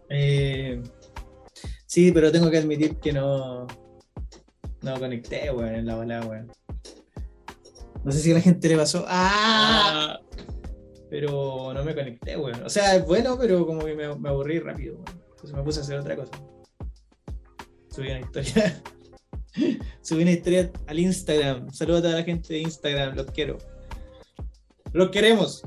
[0.09, 0.83] Eh,
[1.87, 3.68] sí, pero tengo que admitir que no.
[4.83, 6.50] No conecté, weón, en la bola, weón.
[8.02, 9.04] No sé si a la gente le pasó.
[9.06, 10.18] ¡Ah!
[10.18, 10.20] Ah,
[11.09, 12.64] Pero no me conecté, weón.
[12.64, 15.20] O sea, es bueno, pero como que me, me aburrí rápido, weón.
[15.30, 16.33] Entonces me puse a hacer otra cosa.
[18.01, 18.83] Subí una historia.
[20.01, 21.71] Subí una historia al Instagram.
[21.71, 23.59] Saludos a toda la gente de Instagram, los quiero.
[24.95, 25.63] Los queremos.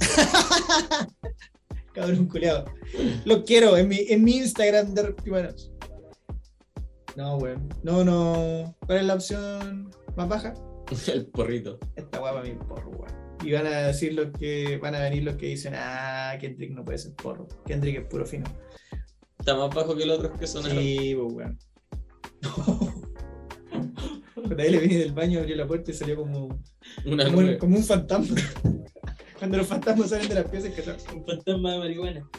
[1.93, 2.65] Cabrón culeado.
[3.25, 5.71] Los quiero en mi, en mi Instagram de Reptimanos.
[7.15, 7.69] No, weón.
[7.83, 8.75] No, no.
[8.87, 10.55] ¿Cuál es la opción más baja?
[11.13, 11.77] el porrito.
[11.95, 13.13] Esta guapa mi porro, weón.
[13.43, 14.79] Y van a decir los que.
[14.79, 17.47] Van a venir los que dicen, ah, Kendrick no puede ser porro.
[17.67, 18.45] Kendrick es puro fino.
[19.37, 21.59] Está más bajo que los otros que son Sí, pues, weón.
[24.35, 26.59] Cuando él venía del baño, abrió la puerta y salió como,
[27.05, 27.57] una como, un, nube.
[27.57, 28.35] como un fantasma.
[29.39, 32.29] Cuando los fantasmas salen de las piezas, que son- Un fantasma de marihuana.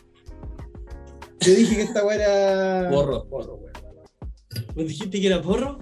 [1.40, 2.90] Yo dije que esta weá era.
[2.90, 3.29] Porro.
[3.29, 3.73] Porro, weón.
[4.75, 5.79] ¿Vos dijiste que era porro?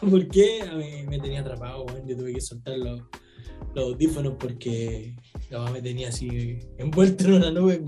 [0.00, 0.62] ¿Por qué?
[0.62, 2.06] A mí me tenía atrapado, weón.
[2.06, 3.00] Yo tuve que soltar los,
[3.74, 5.16] los audífonos porque
[5.50, 7.82] la mamá me tenía así envuelto en una nube.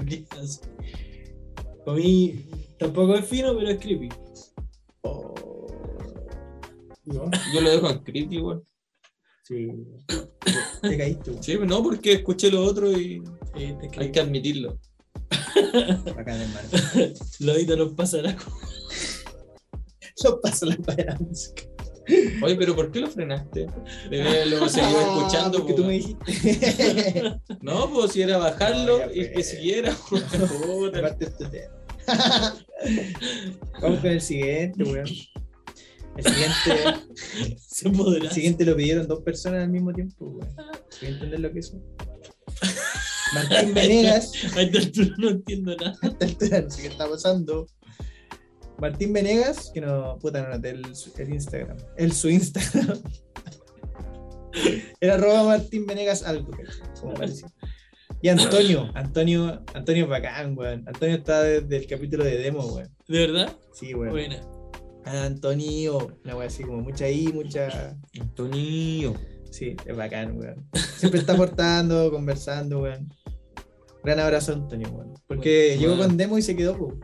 [1.84, 2.46] Para mí
[2.78, 4.08] tampoco es fino, pero es creepy.
[5.04, 5.34] Oh.
[7.06, 8.62] Yo lo dejo en creepy, igual.
[9.44, 9.68] Sí.
[10.80, 11.42] Te caíste, weón.
[11.42, 13.22] Sí, no, porque escuché lo otro y
[13.56, 14.78] Sí, te hay que admitirlo.
[16.16, 16.68] Bacán, hermano.
[17.40, 18.36] Lodito nos pasará.
[20.22, 21.62] Yo paso la para música.
[22.42, 23.66] Oye, pero ¿por qué lo frenaste?
[24.10, 25.58] Debe luego seguir escuchando.
[25.58, 26.18] Porque po, tú me weón.
[26.26, 27.40] dijiste.
[27.62, 29.92] No, pues si era bajarlo No, y que siguiera.
[29.92, 31.74] Aparte este tema.
[33.80, 35.06] Vamos con el siguiente, weón.
[36.16, 40.54] El siguiente, Se el siguiente lo pidieron dos personas al mismo tiempo, weón.
[40.56, 40.66] ¿Voy
[41.02, 41.74] a entender lo que es?
[43.34, 45.98] Martín Venegas, A esta altura no entiendo nada.
[46.02, 47.66] a esta altura no sé qué está pasando.
[48.78, 50.82] Martín Venegas, que no, puta, no noté el,
[51.18, 51.76] el Instagram.
[51.96, 53.00] El su Instagram.
[55.00, 56.50] Era arroba Martín Venegas algo,
[57.00, 57.48] como parecía.
[58.24, 60.82] Y Antonio, Antonio, Antonio es bacán, weón.
[60.88, 62.88] Antonio está desde el capítulo de demo, weón.
[63.06, 63.52] ¿De verdad?
[63.74, 64.12] Sí, weón.
[64.12, 64.40] Buena.
[65.04, 67.94] Antonio, una wea así como mucha I, mucha.
[68.18, 69.12] Antonio.
[69.50, 70.66] Sí, es bacán, weón.
[70.96, 73.12] Siempre está aportando, conversando, weón.
[74.02, 75.12] Gran abrazo, Antonio, weón.
[75.26, 76.08] Porque Bueno, llegó bueno.
[76.08, 76.94] con demo y se quedó, pues.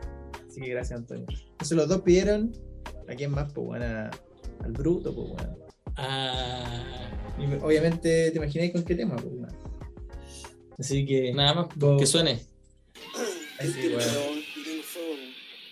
[0.49, 1.25] Así que gracias, Antonio.
[1.29, 2.51] Entonces los dos pidieron.
[3.07, 3.83] ¿A quién más, pues, weón?
[3.83, 4.09] A-
[4.63, 5.57] Al bruto, pues, weón.
[5.97, 9.70] Ah, Y obviamente te imagináis con qué tema, pues, weón.
[10.81, 11.31] Así que.
[11.33, 12.41] Nada más, Vos- que suene.
[13.59, 14.43] Ahí sí, weón.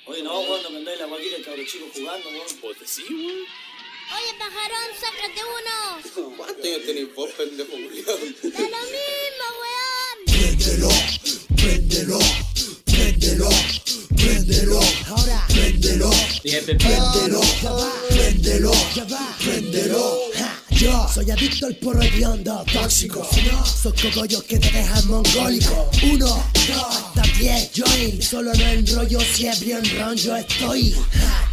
[0.05, 2.47] Oye, no, weón, no vendáis la guaquita el cabro chico jugando, weón.
[2.61, 3.39] ¿Vos decís, weón?
[4.15, 6.35] Oye, pajarón, sácate uno.
[6.37, 8.17] ¿Cuántos años tenéis vos, pendejo culiado?
[8.17, 10.17] Da lo mismo, weón.
[10.25, 10.89] Préndelo,
[11.55, 12.19] préndelo,
[12.85, 13.49] préndelo,
[14.15, 14.79] préndelo.
[15.07, 16.09] ahora préndelo,
[16.41, 20.21] préndelo, ya va, préndelo, ya va, préndelo.
[20.79, 23.27] Yo soy adicto al porro hediondo, tóxico.
[23.33, 25.91] Si no, sos cogollos que te dejan mongólico.
[26.03, 28.21] Uno, dos, hasta diez, join.
[28.21, 30.95] Solo no enrollo, si ebrio en ron, yo estoy.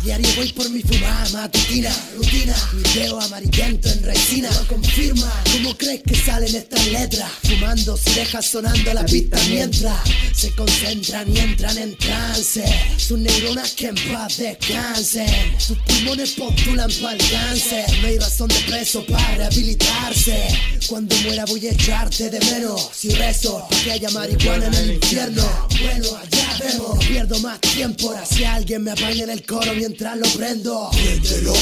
[0.05, 2.55] Diario voy por mi fumada matutina, rutina.
[2.75, 5.43] Video amarillento en resina, lo confirma.
[5.51, 7.29] ¿Cómo crees que salen estas letras?
[7.43, 9.99] Fumando si dejas sonando la pista mientras
[10.35, 12.65] se concentran y entran en trance.
[12.97, 15.59] Sus neuronas que en paz descansen.
[15.59, 17.87] Sus pulmones postulan para el cáncer.
[18.01, 20.49] No hay razón de peso para rehabilitarse.
[20.89, 22.91] Cuando muera voy a echarte de menos.
[22.93, 25.43] Si rezo, pa' que haya marihuana en el infierno.
[25.81, 27.05] Bueno, allá vemos.
[27.05, 30.91] Pierdo más tiempo ahora si alguien me apaña en el coro mientras lo prendo.
[30.91, 31.55] Préndelo,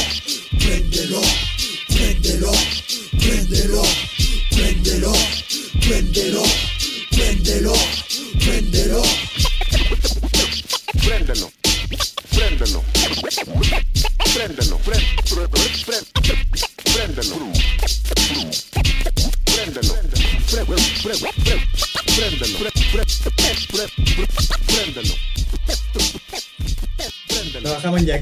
[0.58, 1.20] préndelo,
[1.88, 2.52] préndelo,
[3.18, 3.82] préndelo,
[4.50, 5.12] préndelo,
[5.80, 6.42] préndelo,
[7.10, 7.74] préndelo, préndelo.
[8.44, 9.23] Préndelo.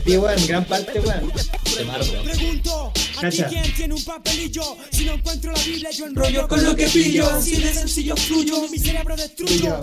[0.02, 1.32] Jackie, weón, gran parte, weón.
[2.24, 4.76] Pregunto, ¿a ti quién tiene un papelillo?
[4.90, 7.28] Si no encuentro la Biblia, yo enrollo con lo que pillo.
[7.30, 9.80] Así de sencillo fluyo, mi cerebro destruyo.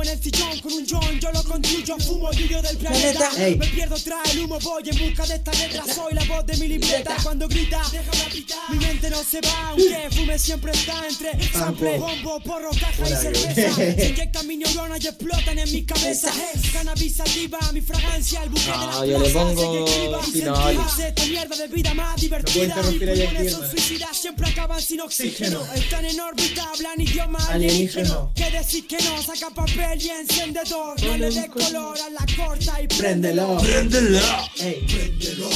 [0.00, 1.96] En el sillón con un John, yo lo construyo.
[1.98, 3.30] Fumo yuyo del planeta.
[3.36, 3.56] Ey.
[3.56, 5.82] Me pierdo tras el humo, voy en busca de esta letra.
[5.92, 7.16] Soy la voz de mi libreta.
[7.22, 8.58] Cuando grita, déjame pitar.
[8.70, 13.16] Mi mente no se va, aunque fume siempre está entre sample, bombo, porro, caja y
[13.16, 13.74] cerveza.
[13.74, 16.30] Se inyectan mis neuronas y explotan en mi cabeza.
[16.72, 19.38] Cannabis sativa, mi fragancia, el buque de No, la yo le plaza.
[19.54, 20.76] pongo Finoli.
[20.76, 22.74] sentirse esta mierda de vida más divertida.
[22.74, 25.60] a Mis pulmones son suicidas, siempre acaban sin oxígeno.
[25.74, 28.30] Están en órbita, hablan idioma Alienígeno.
[28.30, 28.32] alienígeno.
[28.34, 31.02] Que decir que no, saca papel y encendedor.
[31.02, 33.56] No le des color a la corta y Préndelo.
[33.58, 34.18] préndelo.
[34.60, 34.84] Ey.
[34.86, 35.48] Préndelo,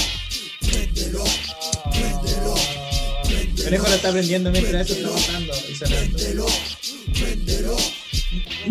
[0.61, 1.25] préndelo,
[1.93, 2.55] préndelo,
[3.65, 6.17] Conejo lo está aprendiendo mientras eso está botando y sonando.
[6.17, 6.47] préndelo,
[7.13, 7.77] préndelo.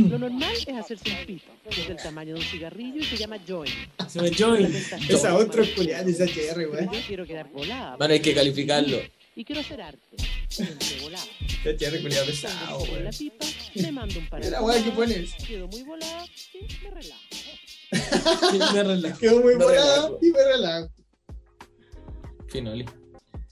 [0.10, 3.18] Lo normal es hacerse un pipa, que es del tamaño de un cigarrillo y se
[3.18, 3.72] llama joint.
[4.08, 4.74] Se me join.
[5.10, 6.90] Esa otro culiada dice HR, weón.
[6.92, 7.96] Yo quiero quedar volada.
[7.98, 8.98] Bueno, hay que calificarlo.
[9.36, 10.18] Y quiero hacer arte.
[10.50, 10.98] Siempre
[11.66, 11.90] volada.
[11.92, 13.04] HR culiado pesado, weón.
[13.06, 13.46] la pipa,
[13.76, 14.96] me mando un par de Mira, weón, ¿qué voladas,
[15.30, 15.48] pones?
[15.48, 17.22] Quedo muy volada y me relajo.
[18.74, 19.20] Me relajo.
[19.20, 20.20] Quedó muy Me volado relajo.
[20.22, 20.90] y me relajo.
[22.48, 22.86] Finoli.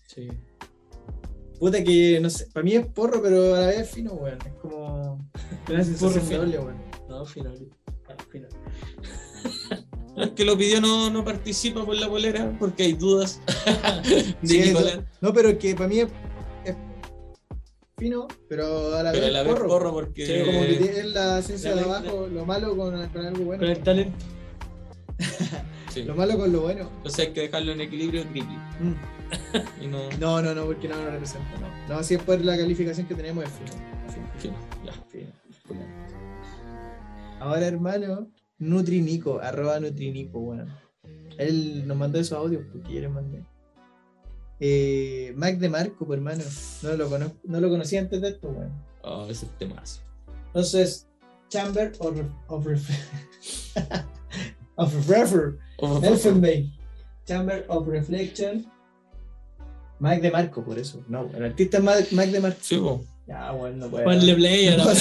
[0.07, 0.27] Sí.
[1.59, 4.37] Puta que, no sé, para mí es porro, pero a la vez es fino, weón.
[4.45, 5.29] Es como
[5.67, 6.81] una sensación doble, weón.
[7.09, 7.69] No, Finoli.
[8.07, 8.55] Ah, Finoli.
[10.17, 13.39] El que lo pidió no, no participa por la polera porque hay dudas
[14.03, 14.97] de Sí, Nicolás.
[14.97, 16.07] no, no, pero que para mí es
[17.99, 19.67] fino, pero a la Pero vez a la es vez porro.
[19.67, 20.25] porro porque.
[20.25, 23.43] Sí, como que tiene- es la ciencia de la- abajo, lo malo con, con algo
[23.45, 23.61] bueno.
[23.61, 24.17] Con el talento.
[25.89, 26.03] Sí.
[26.03, 26.87] Lo malo con lo bueno.
[26.97, 28.53] Entonces hay que dejarlo en equilibrio creepy.
[28.79, 28.93] Mm.
[29.83, 29.97] Y no.
[30.19, 31.47] No, no, no, porque no lo representa.
[31.87, 33.71] No, no si es por la calificación que tenemos es fino.
[34.07, 34.93] fino, Fino, ya.
[35.09, 35.31] fino,
[35.67, 35.81] fino.
[37.39, 40.69] Ahora, hermano, Nutrinico, arroba Nutrinico, weón.
[41.39, 43.43] Él nos mandó esos audios porque yo les mandé.
[44.59, 46.43] Eh, Mac de Marco, pues, hermano.
[46.83, 48.71] No lo, conozco, no lo conocía antes de esto, weón.
[49.03, 50.01] Oh, ese es temazo.
[50.47, 51.07] Entonces,
[51.49, 52.17] Chamber of,
[52.47, 52.67] of,
[54.75, 55.57] of Refer,
[56.03, 56.73] Elfenbein,
[57.25, 58.65] Chamber of Reflection,
[59.99, 61.03] Mac de Marco, por eso.
[61.07, 62.59] No, el artista es Mac, Mac de Marco.
[62.61, 63.03] Sí, po.
[63.27, 64.05] Ya, bueno, no puede.
[64.05, 64.91] Ponle play la- No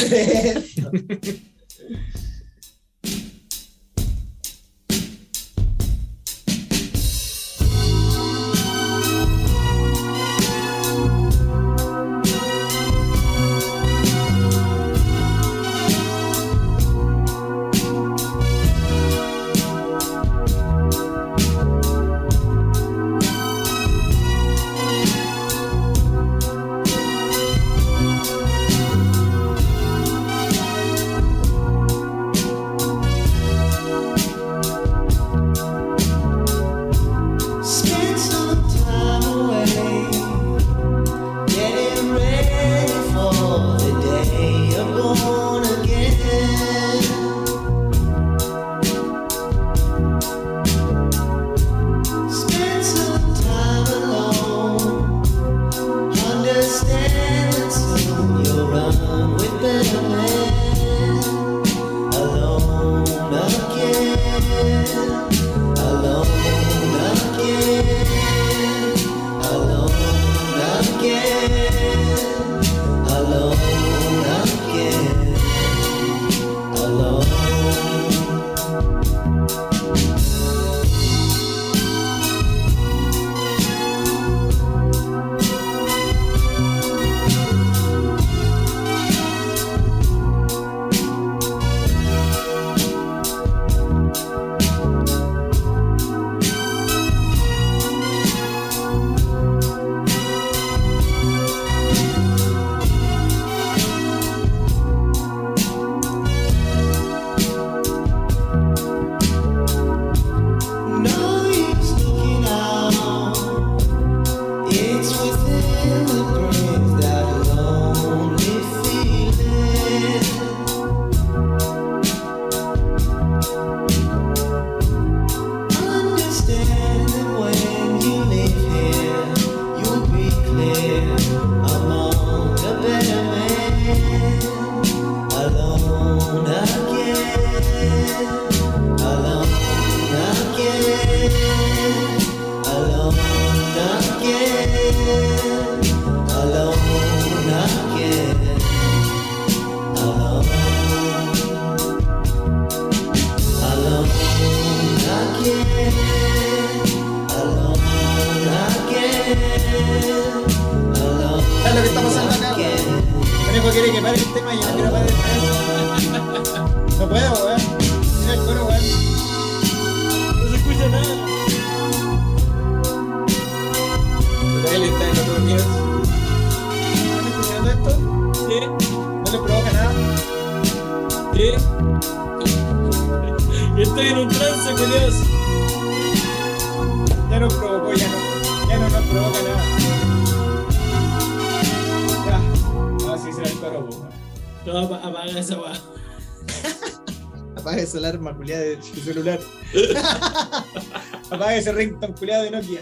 [199.09, 199.41] celular.
[201.31, 202.81] Apaga ese ringtone culiado de Nokia.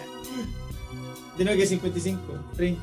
[1.36, 2.20] De Nokia 55.
[2.56, 2.76] Ring.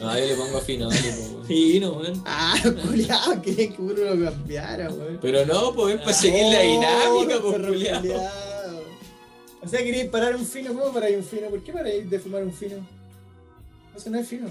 [0.00, 1.46] No, yo le pongo fino, dale, po, weón.
[1.46, 2.22] Sí, no, weón.
[2.26, 5.18] Ah, culiado, quería que uno lo cambiara, weón.
[5.22, 8.02] Pero no, pues es para seguir la dinámica, pues, culiao.
[9.62, 11.48] O sea, queréis parar un fino, ¿cómo paráis un fino?
[11.48, 12.76] ¿Por qué paráis de fumar un fino?
[13.96, 14.48] Eso no es fino.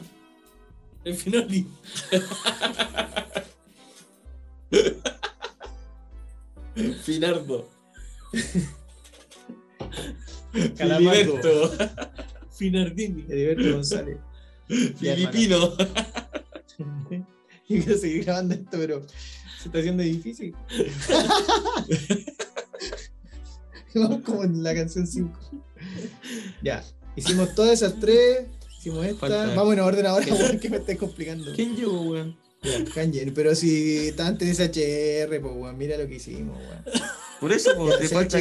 [1.04, 1.68] El finoli.
[7.04, 7.70] Finardo.
[10.78, 11.40] Calamardo.
[12.58, 13.26] Finardini.
[13.30, 14.18] Heriberto González.
[14.68, 15.76] Filipino.
[17.68, 19.02] Yo quiero seguir grabando esto, pero
[19.62, 20.56] se está haciendo difícil.
[23.96, 25.32] Vamos como en la canción 5.
[26.62, 26.84] Ya,
[27.16, 28.46] hicimos todas esas tres.
[28.80, 29.20] Hicimos esta.
[29.22, 31.54] Falta- Vamos en orden ahora, weón, que me estáis complicando.
[31.56, 32.38] ¿Quién llegó, weón?
[32.62, 34.66] Ya, Kanye, pero si está antes de
[35.28, 36.84] SHR, pues weón, mira lo que hicimos, weón.
[37.40, 38.38] Por eso, pues, te falta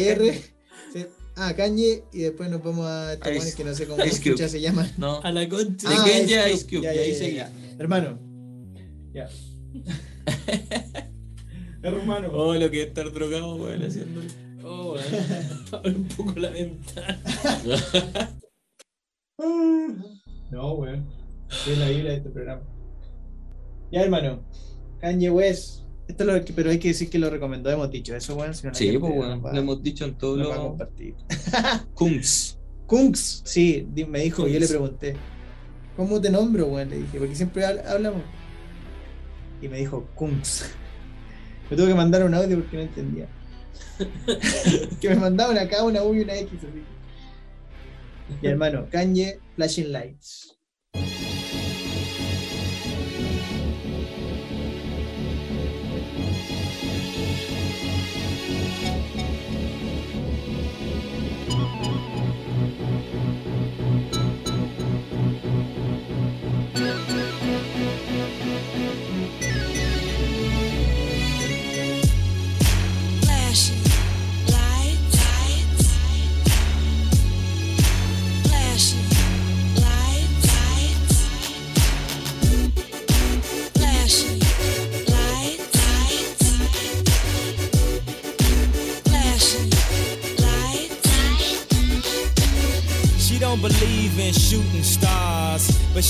[1.36, 4.30] Ah, Kanye, y después nos vamos a estos Ice- que no sé cómo Ice Cube.
[4.34, 4.88] escucha se llaman.
[4.98, 5.20] No.
[5.20, 5.88] A la concha.
[5.88, 7.34] De Ah, Kanye a Ice Ice Cube, Ya, y ya, ahí ya, seguí.
[7.36, 7.52] ya.
[7.80, 8.18] Hermano.
[9.12, 9.28] Ya.
[11.82, 12.28] Hermano.
[12.32, 14.28] Oh, lo que es estar drogado, weón, haciéndolo.
[14.62, 15.04] Oh, weón.
[15.72, 17.20] Abre un poco la ventana.
[20.50, 21.06] No, weón.
[21.66, 22.62] Es la Biblia de este programa.
[23.90, 24.44] Ya, hermano.
[25.00, 25.80] Kanye West.
[26.06, 28.54] Esto es lo que, pero hay que decir que lo recomendó, hemos dicho eso, weón.
[28.54, 29.42] Si no, la Sí, pues, weón.
[29.42, 31.14] Lo hemos dicho en todos no los compartir.
[31.94, 32.58] kungs.
[32.86, 35.16] Kungs, sí, me dijo, yo le pregunté,
[35.96, 36.90] ¿cómo te nombro, weón?
[36.90, 38.22] Le dije, porque siempre habl- hablamos.
[39.62, 40.70] Y me dijo, Kungs.
[41.70, 43.26] Me tuve que mandar un audio porque no entendía.
[45.00, 46.82] que me mandaban acá una U y una X así.
[48.42, 50.58] Mi hermano, Kanye, Flashing Lights.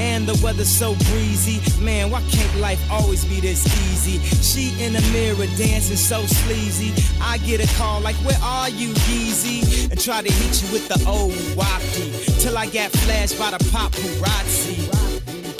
[0.00, 1.60] And the weather's so breezy.
[1.84, 4.16] Man, why can't life always be this easy?
[4.40, 6.90] She in the mirror dancing so sleazy.
[7.20, 9.90] I get a call like, Where are you, Yeezy?
[9.90, 12.40] And try to hit you with the old wacky.
[12.40, 14.88] Till I got flashed by the paparazzi.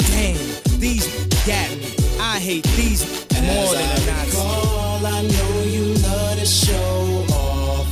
[0.09, 1.07] Damn, these
[1.45, 2.01] got me.
[2.19, 3.05] I hate these
[3.43, 4.39] more than a Nazi.
[4.39, 7.87] All I know you love to show off,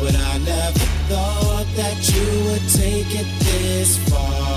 [0.00, 0.78] but I never
[1.08, 4.47] thought that you would take it this far.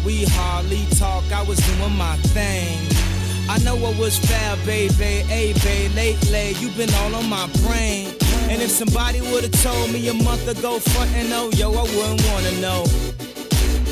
[0.00, 0.04] Sweetheart.
[0.04, 1.24] We hardly talk.
[1.32, 2.78] I was doing my thing.
[3.48, 5.24] I know it was fair, baby.
[5.28, 8.08] Hey, babe, lately you've been all on my brain.
[8.48, 12.22] And if somebody would've told me a month ago, front and oh, yo, I wouldn't
[12.30, 12.84] wanna know.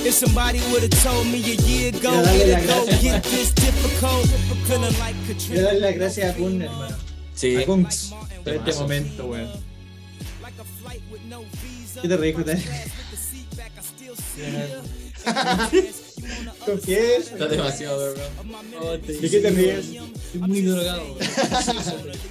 [0.04, 3.02] If somebody would've told me a year ago, Quiero it'd las go gracias.
[3.02, 4.26] get this difficult.
[4.66, 5.62] Feeling like Quiero Katrina.
[5.62, 6.96] darle las gracias a Kun, hermano.
[7.34, 7.56] Sí.
[7.56, 8.14] A Kungs.
[8.44, 8.80] Por este Temazo.
[8.82, 9.50] momento, weón.
[12.00, 12.54] ¿Qué te reí, Jota?
[16.70, 17.32] Confiesa.
[17.32, 18.98] Está demasiado drogado.
[18.98, 19.86] ¿De qué te ríes?
[19.88, 21.16] Estoy muy drogado.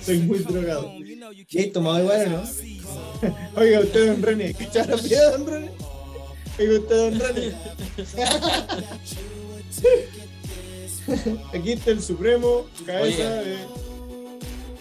[0.05, 0.93] Soy muy drogado.
[1.49, 2.43] ¿Y has tomado igual no?
[3.55, 5.71] Oiga, usted, don René, ¿cachai la vida, don René?
[6.57, 7.51] Me gusta Don Rani.
[11.53, 13.49] Aquí está el Supremo, cabeza Oye.
[13.49, 13.57] de.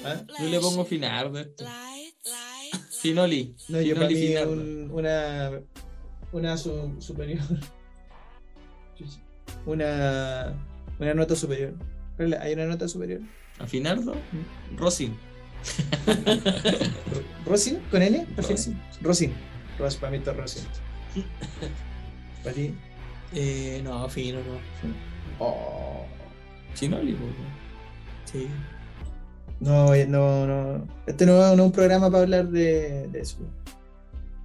[0.05, 0.23] ¿Ah?
[0.41, 1.39] Yo le pongo Finardo.
[1.39, 1.65] esto.
[3.01, 3.55] Finoli.
[3.69, 5.61] No, yo para Finoli mí un- una,
[6.33, 7.43] una su- superior.
[9.67, 10.55] Una,
[10.99, 11.75] una nota superior.
[12.17, 13.21] ¿Cuál es la- ¿Hay una nota superior?
[13.59, 14.15] ¿A Finardo?
[14.77, 15.13] Rosy.
[17.47, 17.79] ¿Rosin?
[17.91, 18.27] ¿Con N?
[18.37, 18.81] Rosin.
[19.03, 19.33] Rosin.
[19.79, 20.63] Ros, para mí está Rosin.
[22.43, 22.75] Para ti.
[23.35, 25.45] Eh, no, fino, no.
[25.45, 26.05] Oh.
[26.75, 27.25] Finoli, po.
[28.31, 28.47] Sí.
[29.61, 30.87] No, no, no.
[31.07, 33.39] Este no, no es un programa para hablar de, de eso.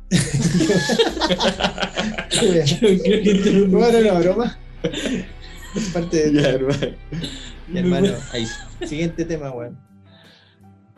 [3.70, 4.58] bueno, no, broma.
[4.84, 6.42] Es parte de.
[6.42, 6.80] Ya, hermano.
[7.72, 8.10] Ya, hermano.
[8.32, 8.48] Ahí.
[8.86, 9.78] Siguiente tema, weón.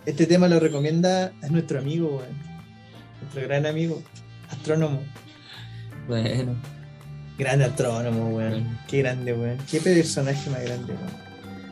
[0.05, 2.37] Este tema lo recomienda a nuestro amigo, weón.
[3.21, 4.03] Nuestro gran amigo,
[4.49, 5.01] astrónomo.
[6.07, 6.55] Bueno.
[7.37, 8.77] Gran astrónomo, weón.
[8.87, 9.57] Qué grande, weón.
[9.69, 11.23] Qué personaje más grande, weón.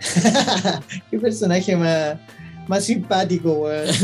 [1.12, 2.18] Qué personaje más,
[2.68, 3.88] más simpático, weón.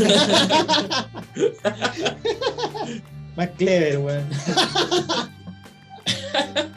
[3.36, 4.24] más clever, weón.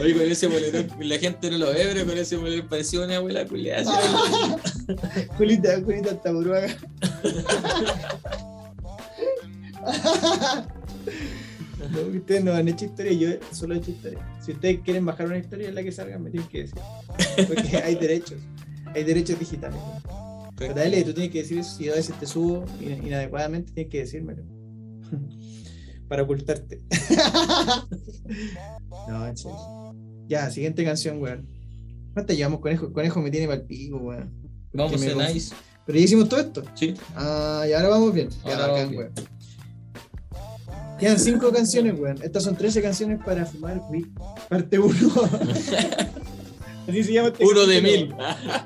[0.00, 3.16] Oye, con ese boletón, la gente no lo ve, pero con ese boletón parecía una
[3.16, 3.84] abuela culiada.
[5.38, 6.76] Julita, Julita Taburuaga.
[11.92, 14.18] No, ustedes no han hecho historia, yo solo he hecho historia.
[14.44, 16.78] Si ustedes quieren bajar una historia en la que salgan, me tienen que decir.
[17.46, 18.38] Porque hay derechos.
[18.94, 19.78] Hay derechos digitales.
[20.56, 21.76] Pero dale, tú tienes que decir eso.
[21.76, 24.42] Si yo a veces te subo in- inadecuadamente, tienes que decírmelo.
[26.08, 26.80] Para ocultarte.
[29.08, 29.94] no, en serio.
[30.26, 31.46] Ya, siguiente canción, weón.
[32.14, 32.92] ¿Cuántas llevamos, conejo?
[32.92, 34.32] Conejo me tiene mal pico, weón.
[34.72, 35.54] Vamos Que me en conf- Ice.
[35.86, 36.62] Pero ya hicimos todo esto.
[36.74, 36.94] Sí.
[37.14, 38.28] Ah, y ahora vamos bien.
[38.44, 39.00] Ya, Ahora bacán, vamos bien.
[39.00, 39.12] weón.
[40.98, 42.18] Quedan cinco canciones, weón.
[42.22, 44.06] Estas son 13 canciones para fumar weed.
[44.48, 44.94] Parte 1.
[46.88, 48.14] Así se llama este Uno de mil.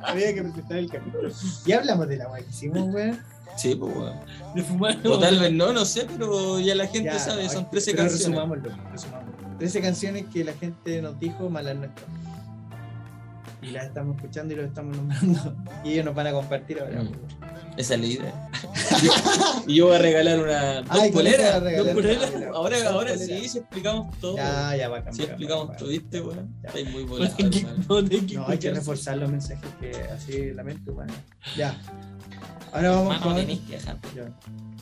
[0.04, 1.30] Había que presentar el capítulo.
[1.66, 3.20] Ya hablamos de la weá que hicimos, weón.
[3.56, 4.20] Sí, pues, weón.
[4.54, 4.98] De fumar.
[5.06, 8.02] O tal vez no, no sé, pero ya la gente Ya, sabe, son 13 pero
[8.08, 8.26] canciones.
[8.28, 9.32] Resumámoslo, resumámoslo.
[9.58, 12.06] 13 canciones que la gente nos dijo malas nuestras.
[13.62, 15.54] Y las estamos escuchando y las estamos nombrando.
[15.84, 17.04] Y ellos nos van a compartir ahora.
[17.04, 17.12] Mm.
[17.76, 18.50] Esa es la idea.
[19.66, 20.82] Y yo voy a regalar una.
[20.82, 21.76] Dos Ay, ¿con eso vas a poleras.
[21.84, 22.32] Dos poleras.
[22.54, 24.36] Ahora, Dos ahora sí, si explicamos todo.
[24.36, 25.14] Ya, ya va a cambiar.
[25.14, 26.54] Si explicamos todo, ¿viste, weón?
[26.64, 27.84] Estáis muy volados, No, hermano.
[27.88, 28.74] no, hay que No, hay que escuchar.
[28.74, 31.12] reforzar los mensajes que así la mente humana.
[31.56, 31.78] Ya.
[32.72, 33.36] Ahora vamos Mano, con.
[33.36, 33.78] tenéis que.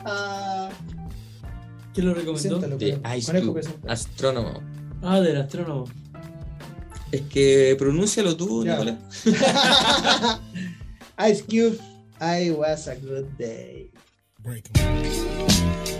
[0.05, 0.71] Ah,
[1.93, 2.59] ¿Quién lo recomendó?
[2.61, 3.01] De.
[3.19, 4.63] Ice Cube, astrónomo.
[5.03, 5.85] Ah, del astrónomo.
[7.11, 8.65] Es que pronúncialo tú.
[8.65, 8.97] Nicolás.
[11.31, 11.79] Ice Cube,
[12.21, 13.91] I was a good day.
[14.45, 16.00] Just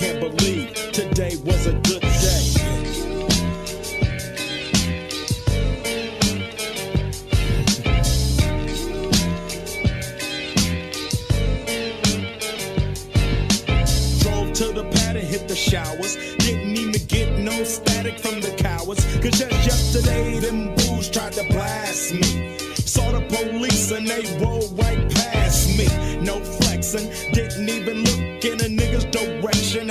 [0.00, 2.46] Can't believe today was a good day.
[14.20, 16.16] Drove to the pad and hit the showers.
[16.38, 19.04] Didn't even get no static from the cowards.
[19.16, 22.56] Cause just yesterday, them bulls tried to blast me.
[22.74, 25.09] Saw the police and they rolled right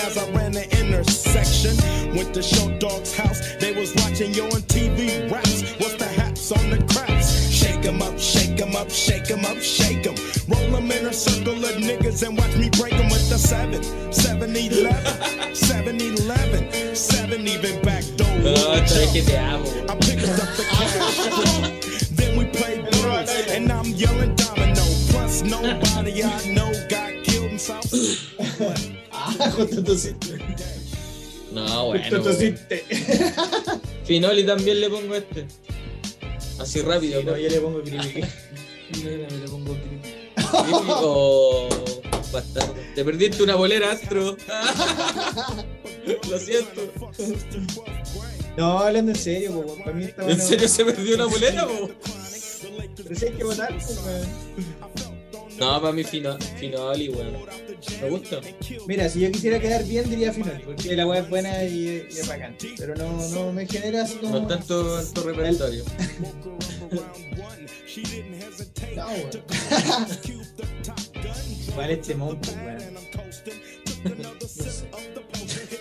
[0.09, 1.75] as I ran the intersection.
[2.15, 5.61] Went to Show Dog's house, they was watching yo on TV raps.
[5.79, 7.29] What's the haps on the craps?
[7.51, 10.15] Shake 'em up, shake 'em up, shake 'em up, shake 'em.
[10.47, 13.83] Roll 'em in a circle of niggas and watch me break 'em with the 7,
[14.11, 18.35] 7 11, 7 11, 7 even back door.
[18.43, 19.37] No, esta vez que te.
[19.37, 21.65] I picked up the cash.
[31.51, 32.23] No, bueno.
[34.05, 35.47] Finoli también le pongo este.
[36.59, 37.23] Así rápido.
[37.23, 37.37] No, ¿no?
[37.37, 38.21] yo le pongo creepy.
[39.03, 40.19] Le pongo creepy.
[41.01, 41.69] Oh,
[42.31, 42.75] bastardo.
[42.95, 44.35] Te perdiste una bolera, Astro.
[46.29, 46.91] Lo siento.
[48.57, 50.43] No, hablando en serio, po, para mí está ¿En bueno.
[50.43, 51.91] serio se perdió una bolera, po?
[53.03, 55.08] Pero si hay que votar, pues, weón.
[55.59, 57.33] No, para mí Fino- Finoli, weón.
[58.01, 58.39] Me gusta.
[58.87, 62.17] Mira, si yo quisiera quedar bien, diría Finoli, porque la weá es buena y, y
[62.17, 62.55] es bacán.
[62.77, 64.39] Pero no, no me genera así como.
[64.39, 65.83] No tanto tu repertorio.
[68.95, 69.29] No, weón.
[71.69, 72.93] Igual este monto, weón.
[74.17, 74.87] No sé.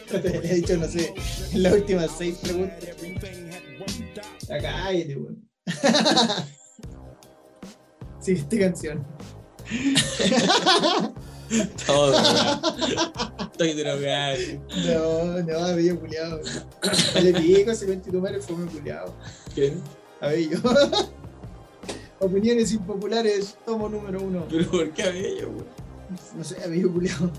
[0.22, 1.12] Te he dicho, no sé,
[1.52, 2.78] en las últimas seis preguntas.
[4.48, 5.48] Ya cállate, weón.
[8.20, 9.06] Siguiente canción.
[11.86, 12.60] Todo, weón.
[13.52, 14.38] Estoy drogado.
[14.86, 16.40] No, no, Abello culiado.
[17.22, 19.14] Le pico ese cuento tu madre fue muy culiado.
[19.54, 19.80] ¿Quién?
[20.20, 20.58] Abello.
[22.20, 24.44] Opiniones impopulares, tomo número uno.
[24.50, 25.66] Pero ¿por qué Abello, weón?
[26.36, 27.30] No sé, Abello culiado.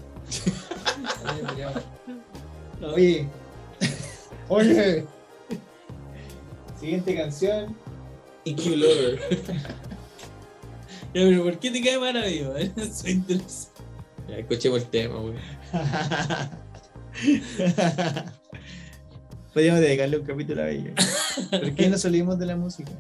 [2.96, 3.28] Oye.
[4.50, 5.06] Oye.
[6.80, 7.76] Siguiente canción.
[8.46, 9.20] EQ Lover.
[11.14, 12.54] Ya, pero ¿por qué te cae mal amigo?
[12.94, 13.82] Soy interesante.
[14.28, 15.38] Ya, escuchemos el tema, weón.
[19.54, 20.94] Podríamos dedicarle un capítulo a Abello.
[21.50, 22.92] ¿Por qué nos olvidamos de la música?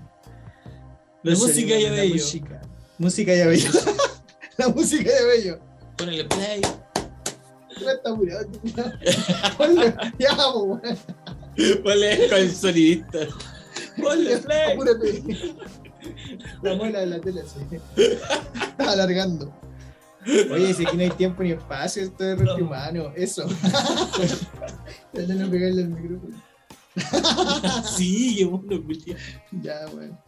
[1.21, 2.15] La Nos música y olvidamos de la Abello.
[2.15, 2.61] Música.
[2.97, 3.69] música y Abello.
[4.57, 5.59] la música de Abello.
[5.95, 6.61] Ponele play.
[9.57, 10.35] Ponle, ya.
[11.83, 13.19] Ponle con el sonidista.
[14.01, 14.71] Ponle play.
[14.73, 15.23] Apúrate.
[16.61, 17.59] La muela de la tele así.
[17.95, 19.53] Está alargando.
[20.51, 23.11] Oye, si aquí no hay tiempo ni espacio, esto es resto humano.
[23.15, 23.47] Eso.
[25.13, 26.41] Ya no pegarle al micrófono.
[27.83, 29.17] Sí, qué bueno, culiao.
[29.51, 30.19] Ya, weón.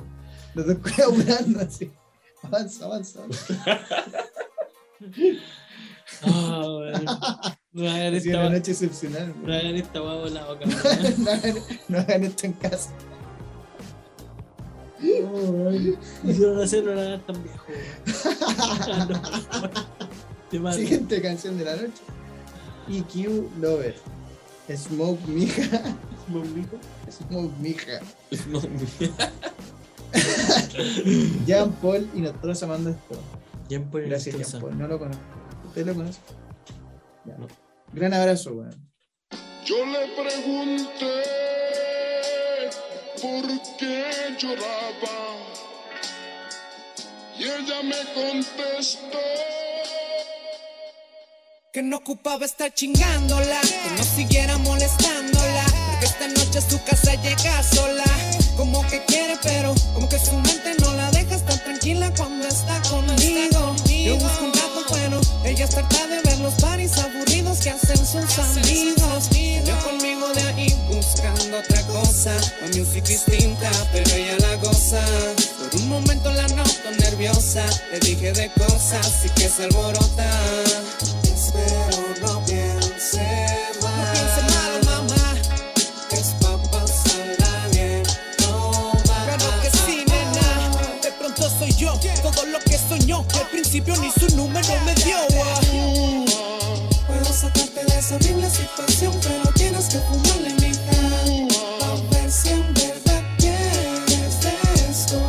[0.55, 0.77] Los dos
[1.07, 1.91] apurando así.
[2.41, 3.19] Avanza, avanza.
[6.23, 7.05] Ah, weón.
[7.73, 9.33] No hagan esta una noche excepcional.
[9.43, 10.79] no hagan esta guagua volada, cabrón.
[11.19, 11.55] no, hagan,
[11.87, 12.89] no hagan esto en casa.
[15.01, 17.65] Hicieron hacerlo, no hagan tan viejo.
[20.59, 20.77] mato.
[20.77, 22.01] Siguiente canción de la noche.
[22.89, 23.95] EQ Lover.
[24.69, 25.95] Smoke Mija.
[26.27, 27.99] Smoke Mija.
[31.45, 33.19] Jean Paul y nosotros amando esto.
[33.69, 34.77] Jean Paul y Gracias, Jean Paul.
[34.77, 35.23] No lo conozco.
[35.67, 36.19] ¿Usted lo conoce?
[37.25, 37.37] Ya.
[37.93, 38.89] Gran abrazo, weón.
[39.65, 41.40] Yo le pregunté
[43.21, 43.45] por
[43.77, 45.37] qué lloraba
[47.37, 49.19] y ella me contestó.
[51.71, 57.13] Que no ocupaba estar chingándola, que no siguiera molestándola, porque esta noche a su casa
[57.21, 58.03] llega sola.
[58.57, 62.81] Como que quiere, pero como que su mente no la deja estar tranquila cuando está
[62.89, 63.75] conmigo.
[63.87, 67.97] Yo busco un gato bueno, ella está harta de ver los paris aburridos que hacen
[67.97, 69.29] sus amigos.
[69.65, 69.79] Yo
[70.33, 75.01] de ahí buscando otra cosa, la music distinta, pero ella la goza.
[75.59, 80.29] Por un momento la noto nerviosa, le dije de cosas y que se alborota.
[81.23, 83.21] Espero no piense
[83.81, 83.91] mal.
[83.97, 85.33] No piense mal, mamá.
[86.11, 88.03] Es pa' pasarla bien.
[88.41, 89.25] No va.
[89.25, 90.71] Claro que sí, nena.
[91.01, 91.93] De pronto soy yo.
[92.21, 93.25] Todo lo que soñó.
[93.33, 95.17] Al principio ni su número me dio.
[97.07, 99.51] Puedo sacarte de esa horrible situación, pero
[99.81, 100.71] tienes que fumarle mi
[101.81, 104.53] A ver si en verdad quieres de
[104.91, 105.19] esto.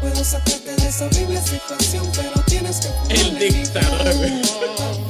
[0.00, 4.00] Puedo sacarte de esa horrible situación, pero tienes que fumarle El dictador.
[4.00, 4.12] A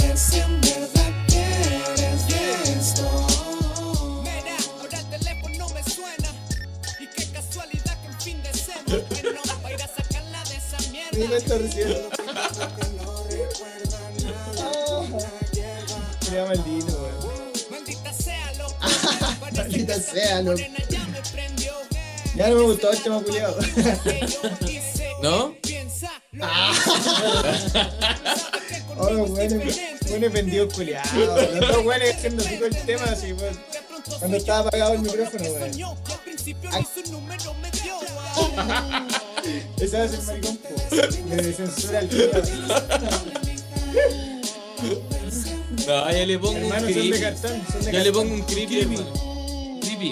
[0.03, 3.26] ver si en verdad quieres de esto.
[4.22, 6.28] Mira, ahora el teléfono me suena.
[7.01, 9.05] Y qué casualidad que en fin de semana.
[9.11, 11.18] Bueno, va a ir a sacarla de esa mierda.
[11.18, 12.09] Ni me está recibiendo.
[16.28, 16.76] Qué maldito,
[19.77, 20.59] Maldita sea, loco.
[22.35, 23.59] Ya no me gustó el tema culiado.
[25.22, 25.55] ¿No?
[28.99, 29.61] Oh, bueno,
[30.09, 31.37] bueno, vendido culiado.
[31.53, 33.59] Los dos weones haciendo pico el tema así, weón.
[34.18, 35.70] Cuando estaba apagado el micrófono, weón.
[39.79, 40.57] Ese va a ser maricón.
[40.57, 40.70] po.
[41.29, 42.31] Me censura el tío.
[45.87, 47.12] No, ya le pongo un creepy.
[47.93, 49.26] le pongo un creepy, hermano.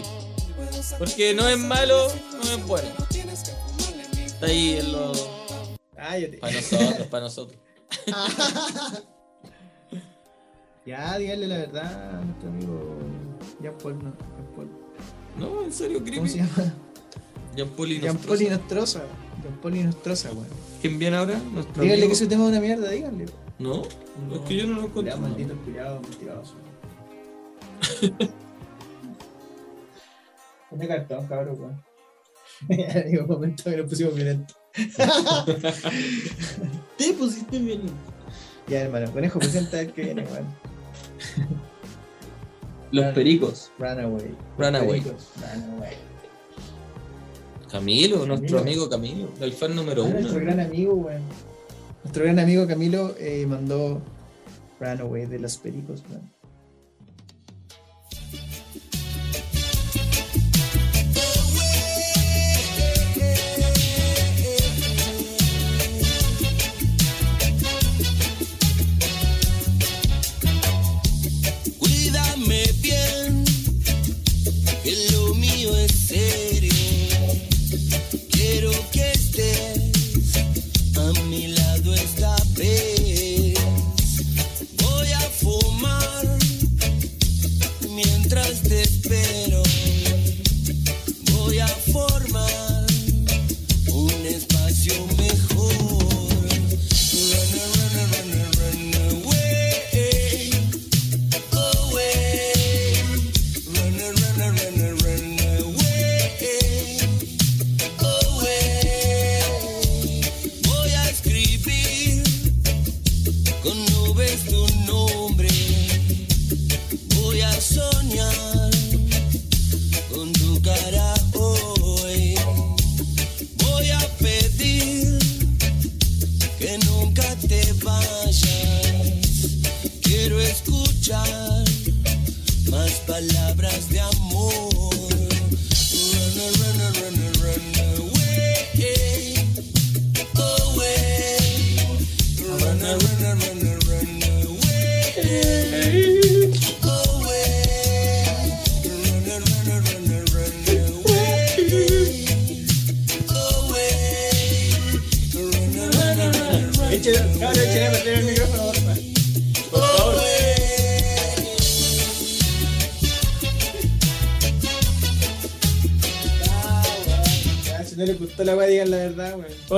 [0.03, 0.97] Creepy.
[0.99, 2.89] Porque no es malo, no es bueno.
[4.25, 5.29] Está ahí en los.
[5.95, 6.39] Cállate.
[6.39, 7.59] Para nosotros, para nosotros.
[10.87, 12.99] Ya, dígale la verdad a nuestro amigo
[13.63, 13.95] Jean Paul.
[14.05, 14.69] No, Jean Paul.
[15.39, 16.29] No, en serio, ¿Cómo creepy.
[16.29, 16.75] se llama?
[17.57, 19.01] Jean Paul y Jean Paul y Nostroza.
[19.43, 20.47] Jean Paul y Nostroza, weón.
[20.83, 21.39] ¿Quién viene ahora?
[21.39, 22.09] Nuestro Díganle amigo.
[22.11, 23.25] que su tema es una mierda, díganle.
[23.59, 23.81] ¿No?
[23.81, 25.15] Es que yo no lo encuentro.
[25.15, 26.55] Ya, maldito cuidado, mentiroso.
[30.75, 31.81] Ponte cartón, cabrón, weón.
[33.09, 34.57] Digo, un momento que nos pusimos violentos.
[36.99, 37.83] Te pusiste bien.
[38.67, 40.47] Ya, hermano, conejo, presenta el que viene, weón.
[42.91, 43.71] Los pericos.
[43.79, 44.35] Runaway.
[44.59, 45.01] Runaway.
[45.01, 45.95] Pericos, Runaway.
[47.71, 50.19] Camilo, nuestro amigo Camilo, el fan número Ah, uno.
[50.21, 51.23] nuestro gran amigo, weón.
[52.03, 54.03] Nuestro gran amigo Camilo eh, mandó
[54.81, 56.34] Runaway de los pericos, weón.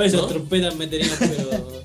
[0.07, 1.83] Esas trompetas me tenían, pero.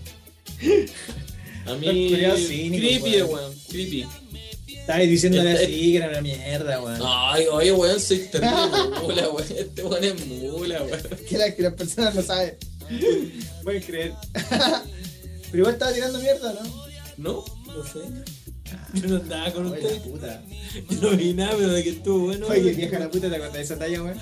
[1.66, 3.54] A mí, cínicos, creepy, weón.
[3.70, 4.06] creepy.
[4.68, 7.00] Estabas diciéndole Este- así que era una mierda, weón.
[7.06, 8.56] Ay, oye, weón, soy terrible
[9.02, 9.46] mula, weón.
[9.58, 11.02] Este weón es mula, weón.
[11.30, 12.58] Que, la- que las personas no saben.
[13.64, 14.14] Pueden creer.
[15.52, 16.86] Pero igual estaba tirando mierda, ¿no?
[17.18, 17.46] ¿No?
[17.68, 18.00] No sé.
[19.02, 20.02] Yo no andaba con la usted.
[20.02, 20.44] puta.
[20.90, 22.48] Yo no vi nada, pero de que estuvo bueno.
[22.48, 24.18] Oye, vieja la puta, ¿te acuerdas de esa talla, weón?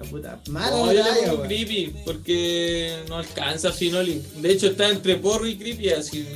[0.00, 0.40] La puta.
[0.48, 1.46] No, la yo le talla, pongo weón.
[1.48, 4.22] creepy porque no alcanza Finoli.
[4.40, 6.26] De hecho, está entre porro y creepy, así.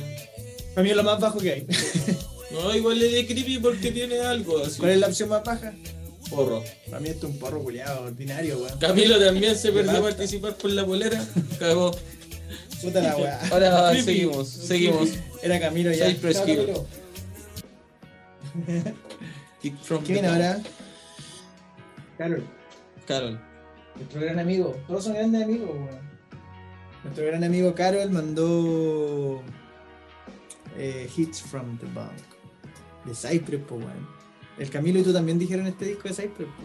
[0.73, 1.67] Para mí es lo más bajo que hay.
[2.51, 4.77] No, igual le di creepy porque tiene algo así.
[4.79, 5.73] ¿Cuál es la opción más baja?
[6.29, 6.63] Porro.
[6.85, 8.79] Para mí esto es un porro culiado, ordinario, weón.
[8.79, 10.07] Camilo también se perdió basta.
[10.09, 11.21] participar por la polera.
[11.59, 11.91] Cagó.
[12.81, 13.41] Puta la weá.
[13.51, 14.05] Ahora Creepy.
[14.05, 15.09] seguimos, seguimos.
[15.41, 16.07] Era Camilo ya.
[16.07, 16.55] Cypress Hill.
[16.55, 16.87] Camilo.
[19.61, 20.35] Kick from ¿Qué the viene top.
[20.37, 20.61] ahora?
[22.17, 22.43] Carol,
[23.05, 23.39] Carol.
[23.95, 24.75] Nuestro gran amigo.
[24.87, 26.05] Todos son grandes amigos, weón.
[27.03, 29.41] Nuestro gran amigo Carol mandó
[30.77, 32.11] eh, Hits from the Bank.
[33.05, 34.07] De Cypress, po, weón.
[34.57, 36.63] El Camilo y tú también dijeron este disco de Cypress, po.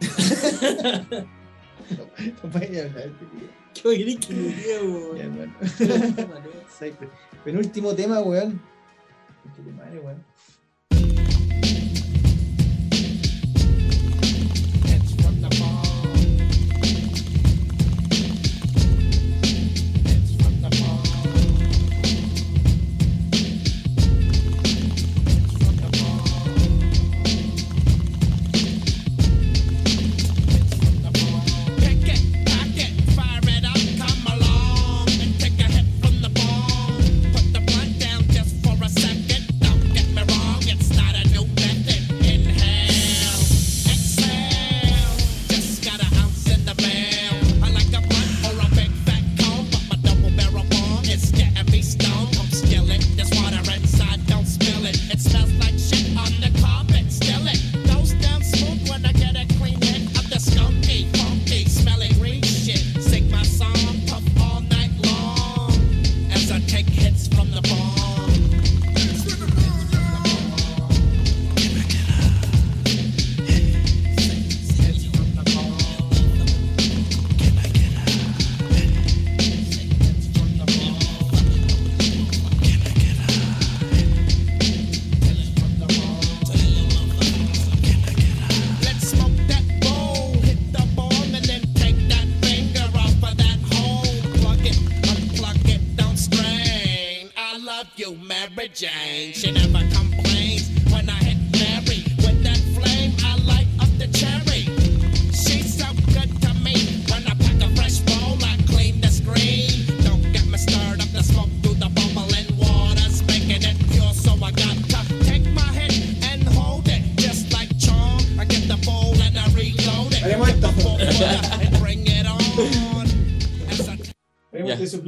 [1.90, 2.06] no,
[2.42, 3.28] no pueden hablar, tío.
[3.74, 5.16] ¿Qué querés que me diga, weón?
[5.16, 5.54] Ya, hermano.
[6.78, 7.10] Cypress.
[7.44, 8.60] Penúltimo tema, weón.
[9.56, 10.24] Qué madre, weón.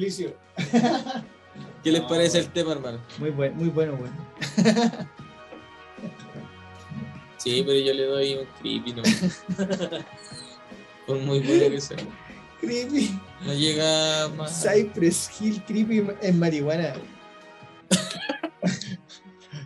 [0.02, 0.34] Suplicio.
[1.82, 2.98] ¿Qué les parece el tema, hermano?
[3.18, 4.16] Muy bueno, muy bueno, weón.
[7.38, 9.02] Sí, pero yo le doy un creepy, ¿no?
[11.06, 11.96] Por muy bueno que sea.
[12.60, 13.18] Creepy.
[13.44, 14.62] No llega más.
[14.62, 16.94] Cypress Hill Creepy en marihuana.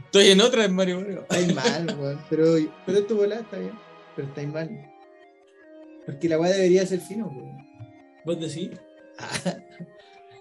[0.06, 0.88] Estoy en otra en Bros.
[0.88, 2.24] Estáis mal, weón.
[2.30, 2.56] Pero,
[2.86, 3.78] pero esto volá está bien.
[4.14, 4.90] Pero estáis mal.
[6.06, 7.58] Porque la weá debería ser fino, weón.
[8.24, 8.70] ¿Vos decís?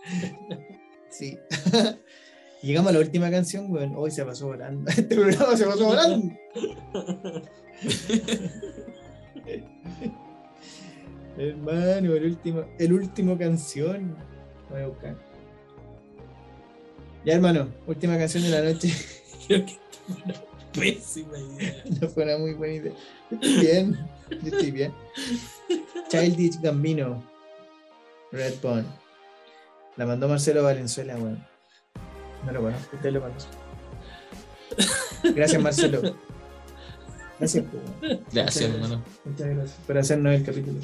[1.10, 1.40] Sí.
[2.62, 3.94] Llegamos a la última canción, weón.
[3.96, 4.90] Hoy se pasó volando.
[4.98, 6.36] Este programa se pasó volando.
[11.38, 14.16] Hermano, el último, el último canción.
[14.70, 15.16] Voy a buscar.
[17.24, 18.94] Ya, hermano, última canción de la noche.
[19.48, 20.34] Creo que fue una
[20.74, 21.84] pésima idea.
[22.02, 22.94] No fue una muy buena idea.
[23.32, 24.00] Estoy bien.
[24.30, 24.94] Yo estoy bien.
[26.10, 27.24] Childish Gambino.
[28.32, 29.05] Red Bone.
[29.98, 31.46] La mandó Marcelo Valenzuela, weón.
[32.46, 33.48] No lo conozco, usted lo conoce.
[35.36, 36.02] Gracias, Marcelo.
[37.40, 37.66] Gracias.
[38.32, 39.04] Gracias, hermano.
[39.24, 40.80] Muchas gracias por hacernos el capítulo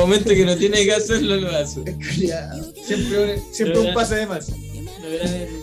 [0.00, 1.82] momento que no tiene que hacerlo, lo hace.
[2.86, 4.48] Siempre, un- siempre un pase de más.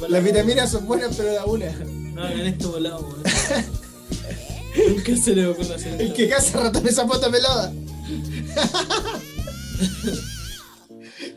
[0.09, 1.71] Las vitaminas son buenas, pero da una.
[2.13, 3.07] No hagan esto volado.
[4.89, 7.73] Nunca se le ocurre hacer El que caza ratón esa pata pelada.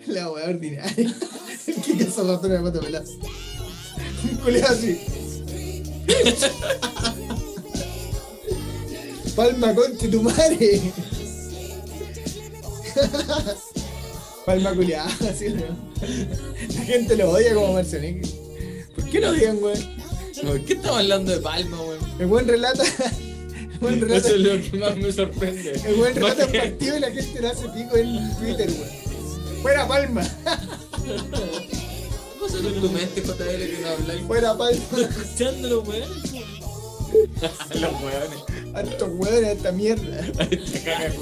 [0.06, 1.14] La weá ordinaria.
[1.66, 3.04] El que caza ratón esa pata pelada.
[4.30, 5.00] Un culeado así.
[9.36, 10.80] Palma conche tu madre.
[14.46, 15.64] Palma culiada, así ¿no?
[16.74, 18.28] La gente lo odia como Marcianeque.
[18.94, 19.78] ¿Por qué lo odian, weón?
[20.42, 21.98] ¿Por qué estamos hablando de Palma, weón?
[22.18, 22.82] El buen relata.
[23.72, 24.26] El buen relata.
[24.26, 25.72] Eso es lo que más me sorprende.
[25.86, 29.62] El buen relata en partido y la gente le hace pico en Twitter, weón.
[29.62, 30.22] Fuera Palma.
[30.22, 34.22] ¿Qué pasa con tu mente, JL, que no habláis?
[34.22, 34.80] Fuera Palma.
[34.98, 36.08] Escuchándolo, weón.
[37.80, 38.38] Los hueones.
[38.74, 40.20] Hartos hueones, esta mierda.
[40.50, 41.12] Esta caga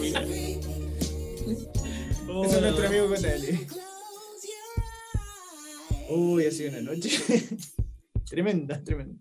[2.45, 3.67] Ese es nuestro amigo JL.
[6.11, 7.11] Uy, ha sido una noche.
[8.29, 9.19] tremenda, tremenda.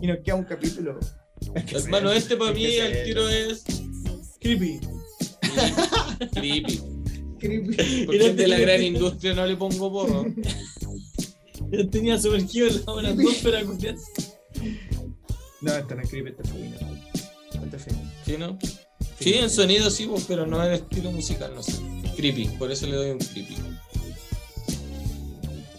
[0.00, 0.98] Y nos queda un capítulo.
[1.54, 3.04] Hermano, este para mí al hacerlo.
[3.04, 3.64] tiro es
[4.40, 4.80] Creepy.
[6.32, 6.80] creepy.
[7.38, 8.04] Creepy.
[8.06, 10.26] Porque es de la gran industria no le pongo porro.
[11.70, 13.62] Yo tenía sumergido en la buena atmósfera.
[13.62, 13.72] No,
[15.74, 16.76] esta no es creepy, esta es fino.
[17.64, 18.12] Esta es fino.
[18.24, 18.58] ¿Sí, no?
[19.18, 21.72] Sí, en sonido sí, pero no en estilo musical, no sé.
[22.16, 23.56] Creepy, por eso le doy un creepy.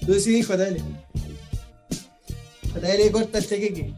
[0.05, 0.77] Tú decidís, JL.
[2.73, 3.93] JL corta el chequeque.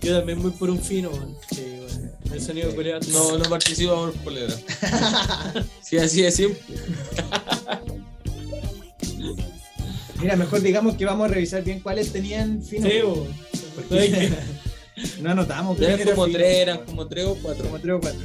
[0.00, 1.36] Yo también voy por un fino, weón.
[1.54, 2.12] Sí, weón.
[2.32, 3.06] El sonido coreano.
[3.10, 4.54] No, no participa por polera.
[5.82, 6.60] Sí, así es simple.
[10.20, 12.88] Mira, mejor digamos que vamos a revisar bien cuáles tenían fino.
[12.88, 13.00] Sí.
[13.74, 14.30] Porque
[15.20, 15.78] no anotamos.
[15.78, 17.64] Ya quién era como tres, eran como tres o cuatro.
[17.64, 18.20] Como tres o cuatro.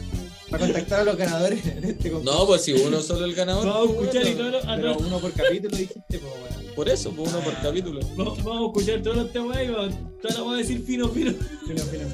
[0.49, 2.39] Para contactar a los ganadores de este concurso.
[2.39, 3.65] No, pues si uno solo el ganador.
[3.65, 4.37] Vamos a pues, escuchar y bueno.
[4.37, 5.07] todo lo- ah, Pero no.
[5.07, 6.73] uno por capítulo dijiste, pues bueno.
[6.75, 7.99] Por eso, pues uno por capítulo.
[8.15, 11.09] Vamos, vamos a escuchar todos los temas y vamos, toda la vamos a decir fino,
[11.09, 11.31] fino.
[11.65, 12.05] Fino, fino.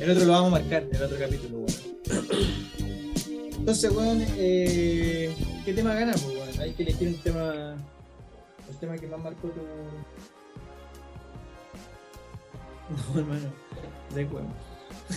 [0.00, 1.74] El otro lo vamos a marcar, el otro capítulo, weón.
[3.58, 5.34] Entonces, weón, eh,
[5.64, 6.12] ¿qué tema gana?
[6.12, 6.60] Pues, weón?
[6.60, 7.76] Hay que elegir un tema.
[8.68, 9.60] El tema que más marcó tu.
[13.14, 13.52] No, hermano.
[14.14, 14.48] De weón.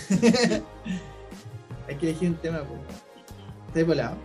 [1.87, 2.79] Hay que elegir un tema, pues.
[3.67, 4.17] ¿Estás volado?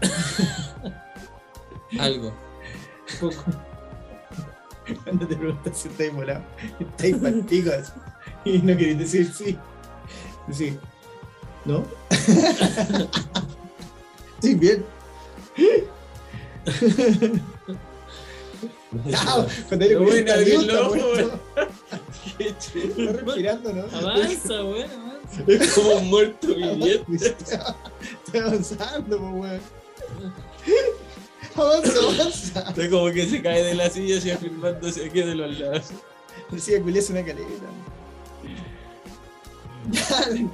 [1.98, 2.32] Algo.
[3.20, 3.44] Poco.
[5.04, 6.42] Cuando te preguntas si estáis volado,
[6.80, 7.92] estáis palpicos
[8.44, 9.58] y no queréis decir sí.
[10.50, 10.78] Sí.
[11.64, 11.84] ¿No?
[14.40, 14.84] Sí, bien.
[18.92, 20.36] No, cuando voy a
[22.46, 22.78] está.
[22.78, 23.82] Está respirando, ¿no?
[23.96, 25.42] Avanza, weón, avanza.
[25.46, 27.16] Es como un muerto viviente.
[28.26, 29.60] Estoy avanzando, pues, weón.
[31.54, 32.60] Avanza, avanza.
[32.68, 35.90] Está como que se cae de la silla y afirmándose aquí de los lados.
[36.50, 37.48] Decía que es una caleta.
[40.10, 40.48] Dale,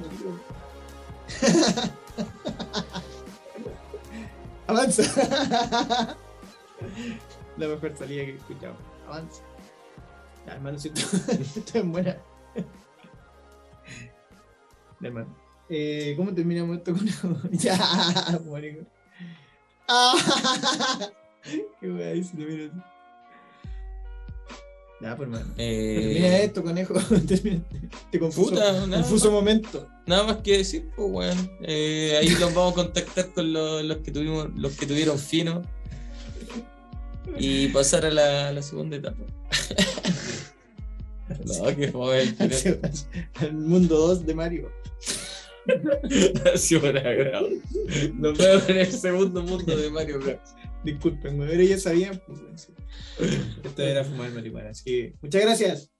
[4.67, 5.03] Avanza.
[7.57, 8.75] La mejor salida que he escuchado.
[9.07, 9.41] Avanza.
[10.45, 12.17] Ya, hermano, si esto es buena.
[15.01, 15.35] Ya, hermano.
[15.69, 17.77] Eh, ¿Cómo terminamos esto con Ya,
[18.49, 18.85] marico.
[19.87, 20.15] Ah,
[21.79, 22.71] Qué wea dice, mira.
[25.01, 25.45] Ya, pues, hermano.
[25.55, 26.93] Termina Eh, esto, conejo.
[27.27, 27.61] Termina
[28.05, 29.33] este confuso, Puta, confuso más.
[29.33, 29.87] momento.
[30.07, 31.51] nada más que decir, pues weón.
[31.61, 35.61] Eh, ahí los vamos a contactar con los, los que tuvimos, los que tuvieron fino.
[37.37, 39.17] Y pasar a la, a la segunda etapa.
[41.45, 42.33] no, que fue
[43.41, 44.71] el mundo 2 de Mario.
[45.67, 47.49] Agrado.
[48.13, 50.37] Nos vemos en el segundo mundo de Mario Bros.
[50.83, 52.21] Disculpen, pero ya sabían.
[52.27, 52.69] pues.
[53.63, 54.69] Esto era fumar marihuana.
[54.69, 55.91] Así que, muchas gracias.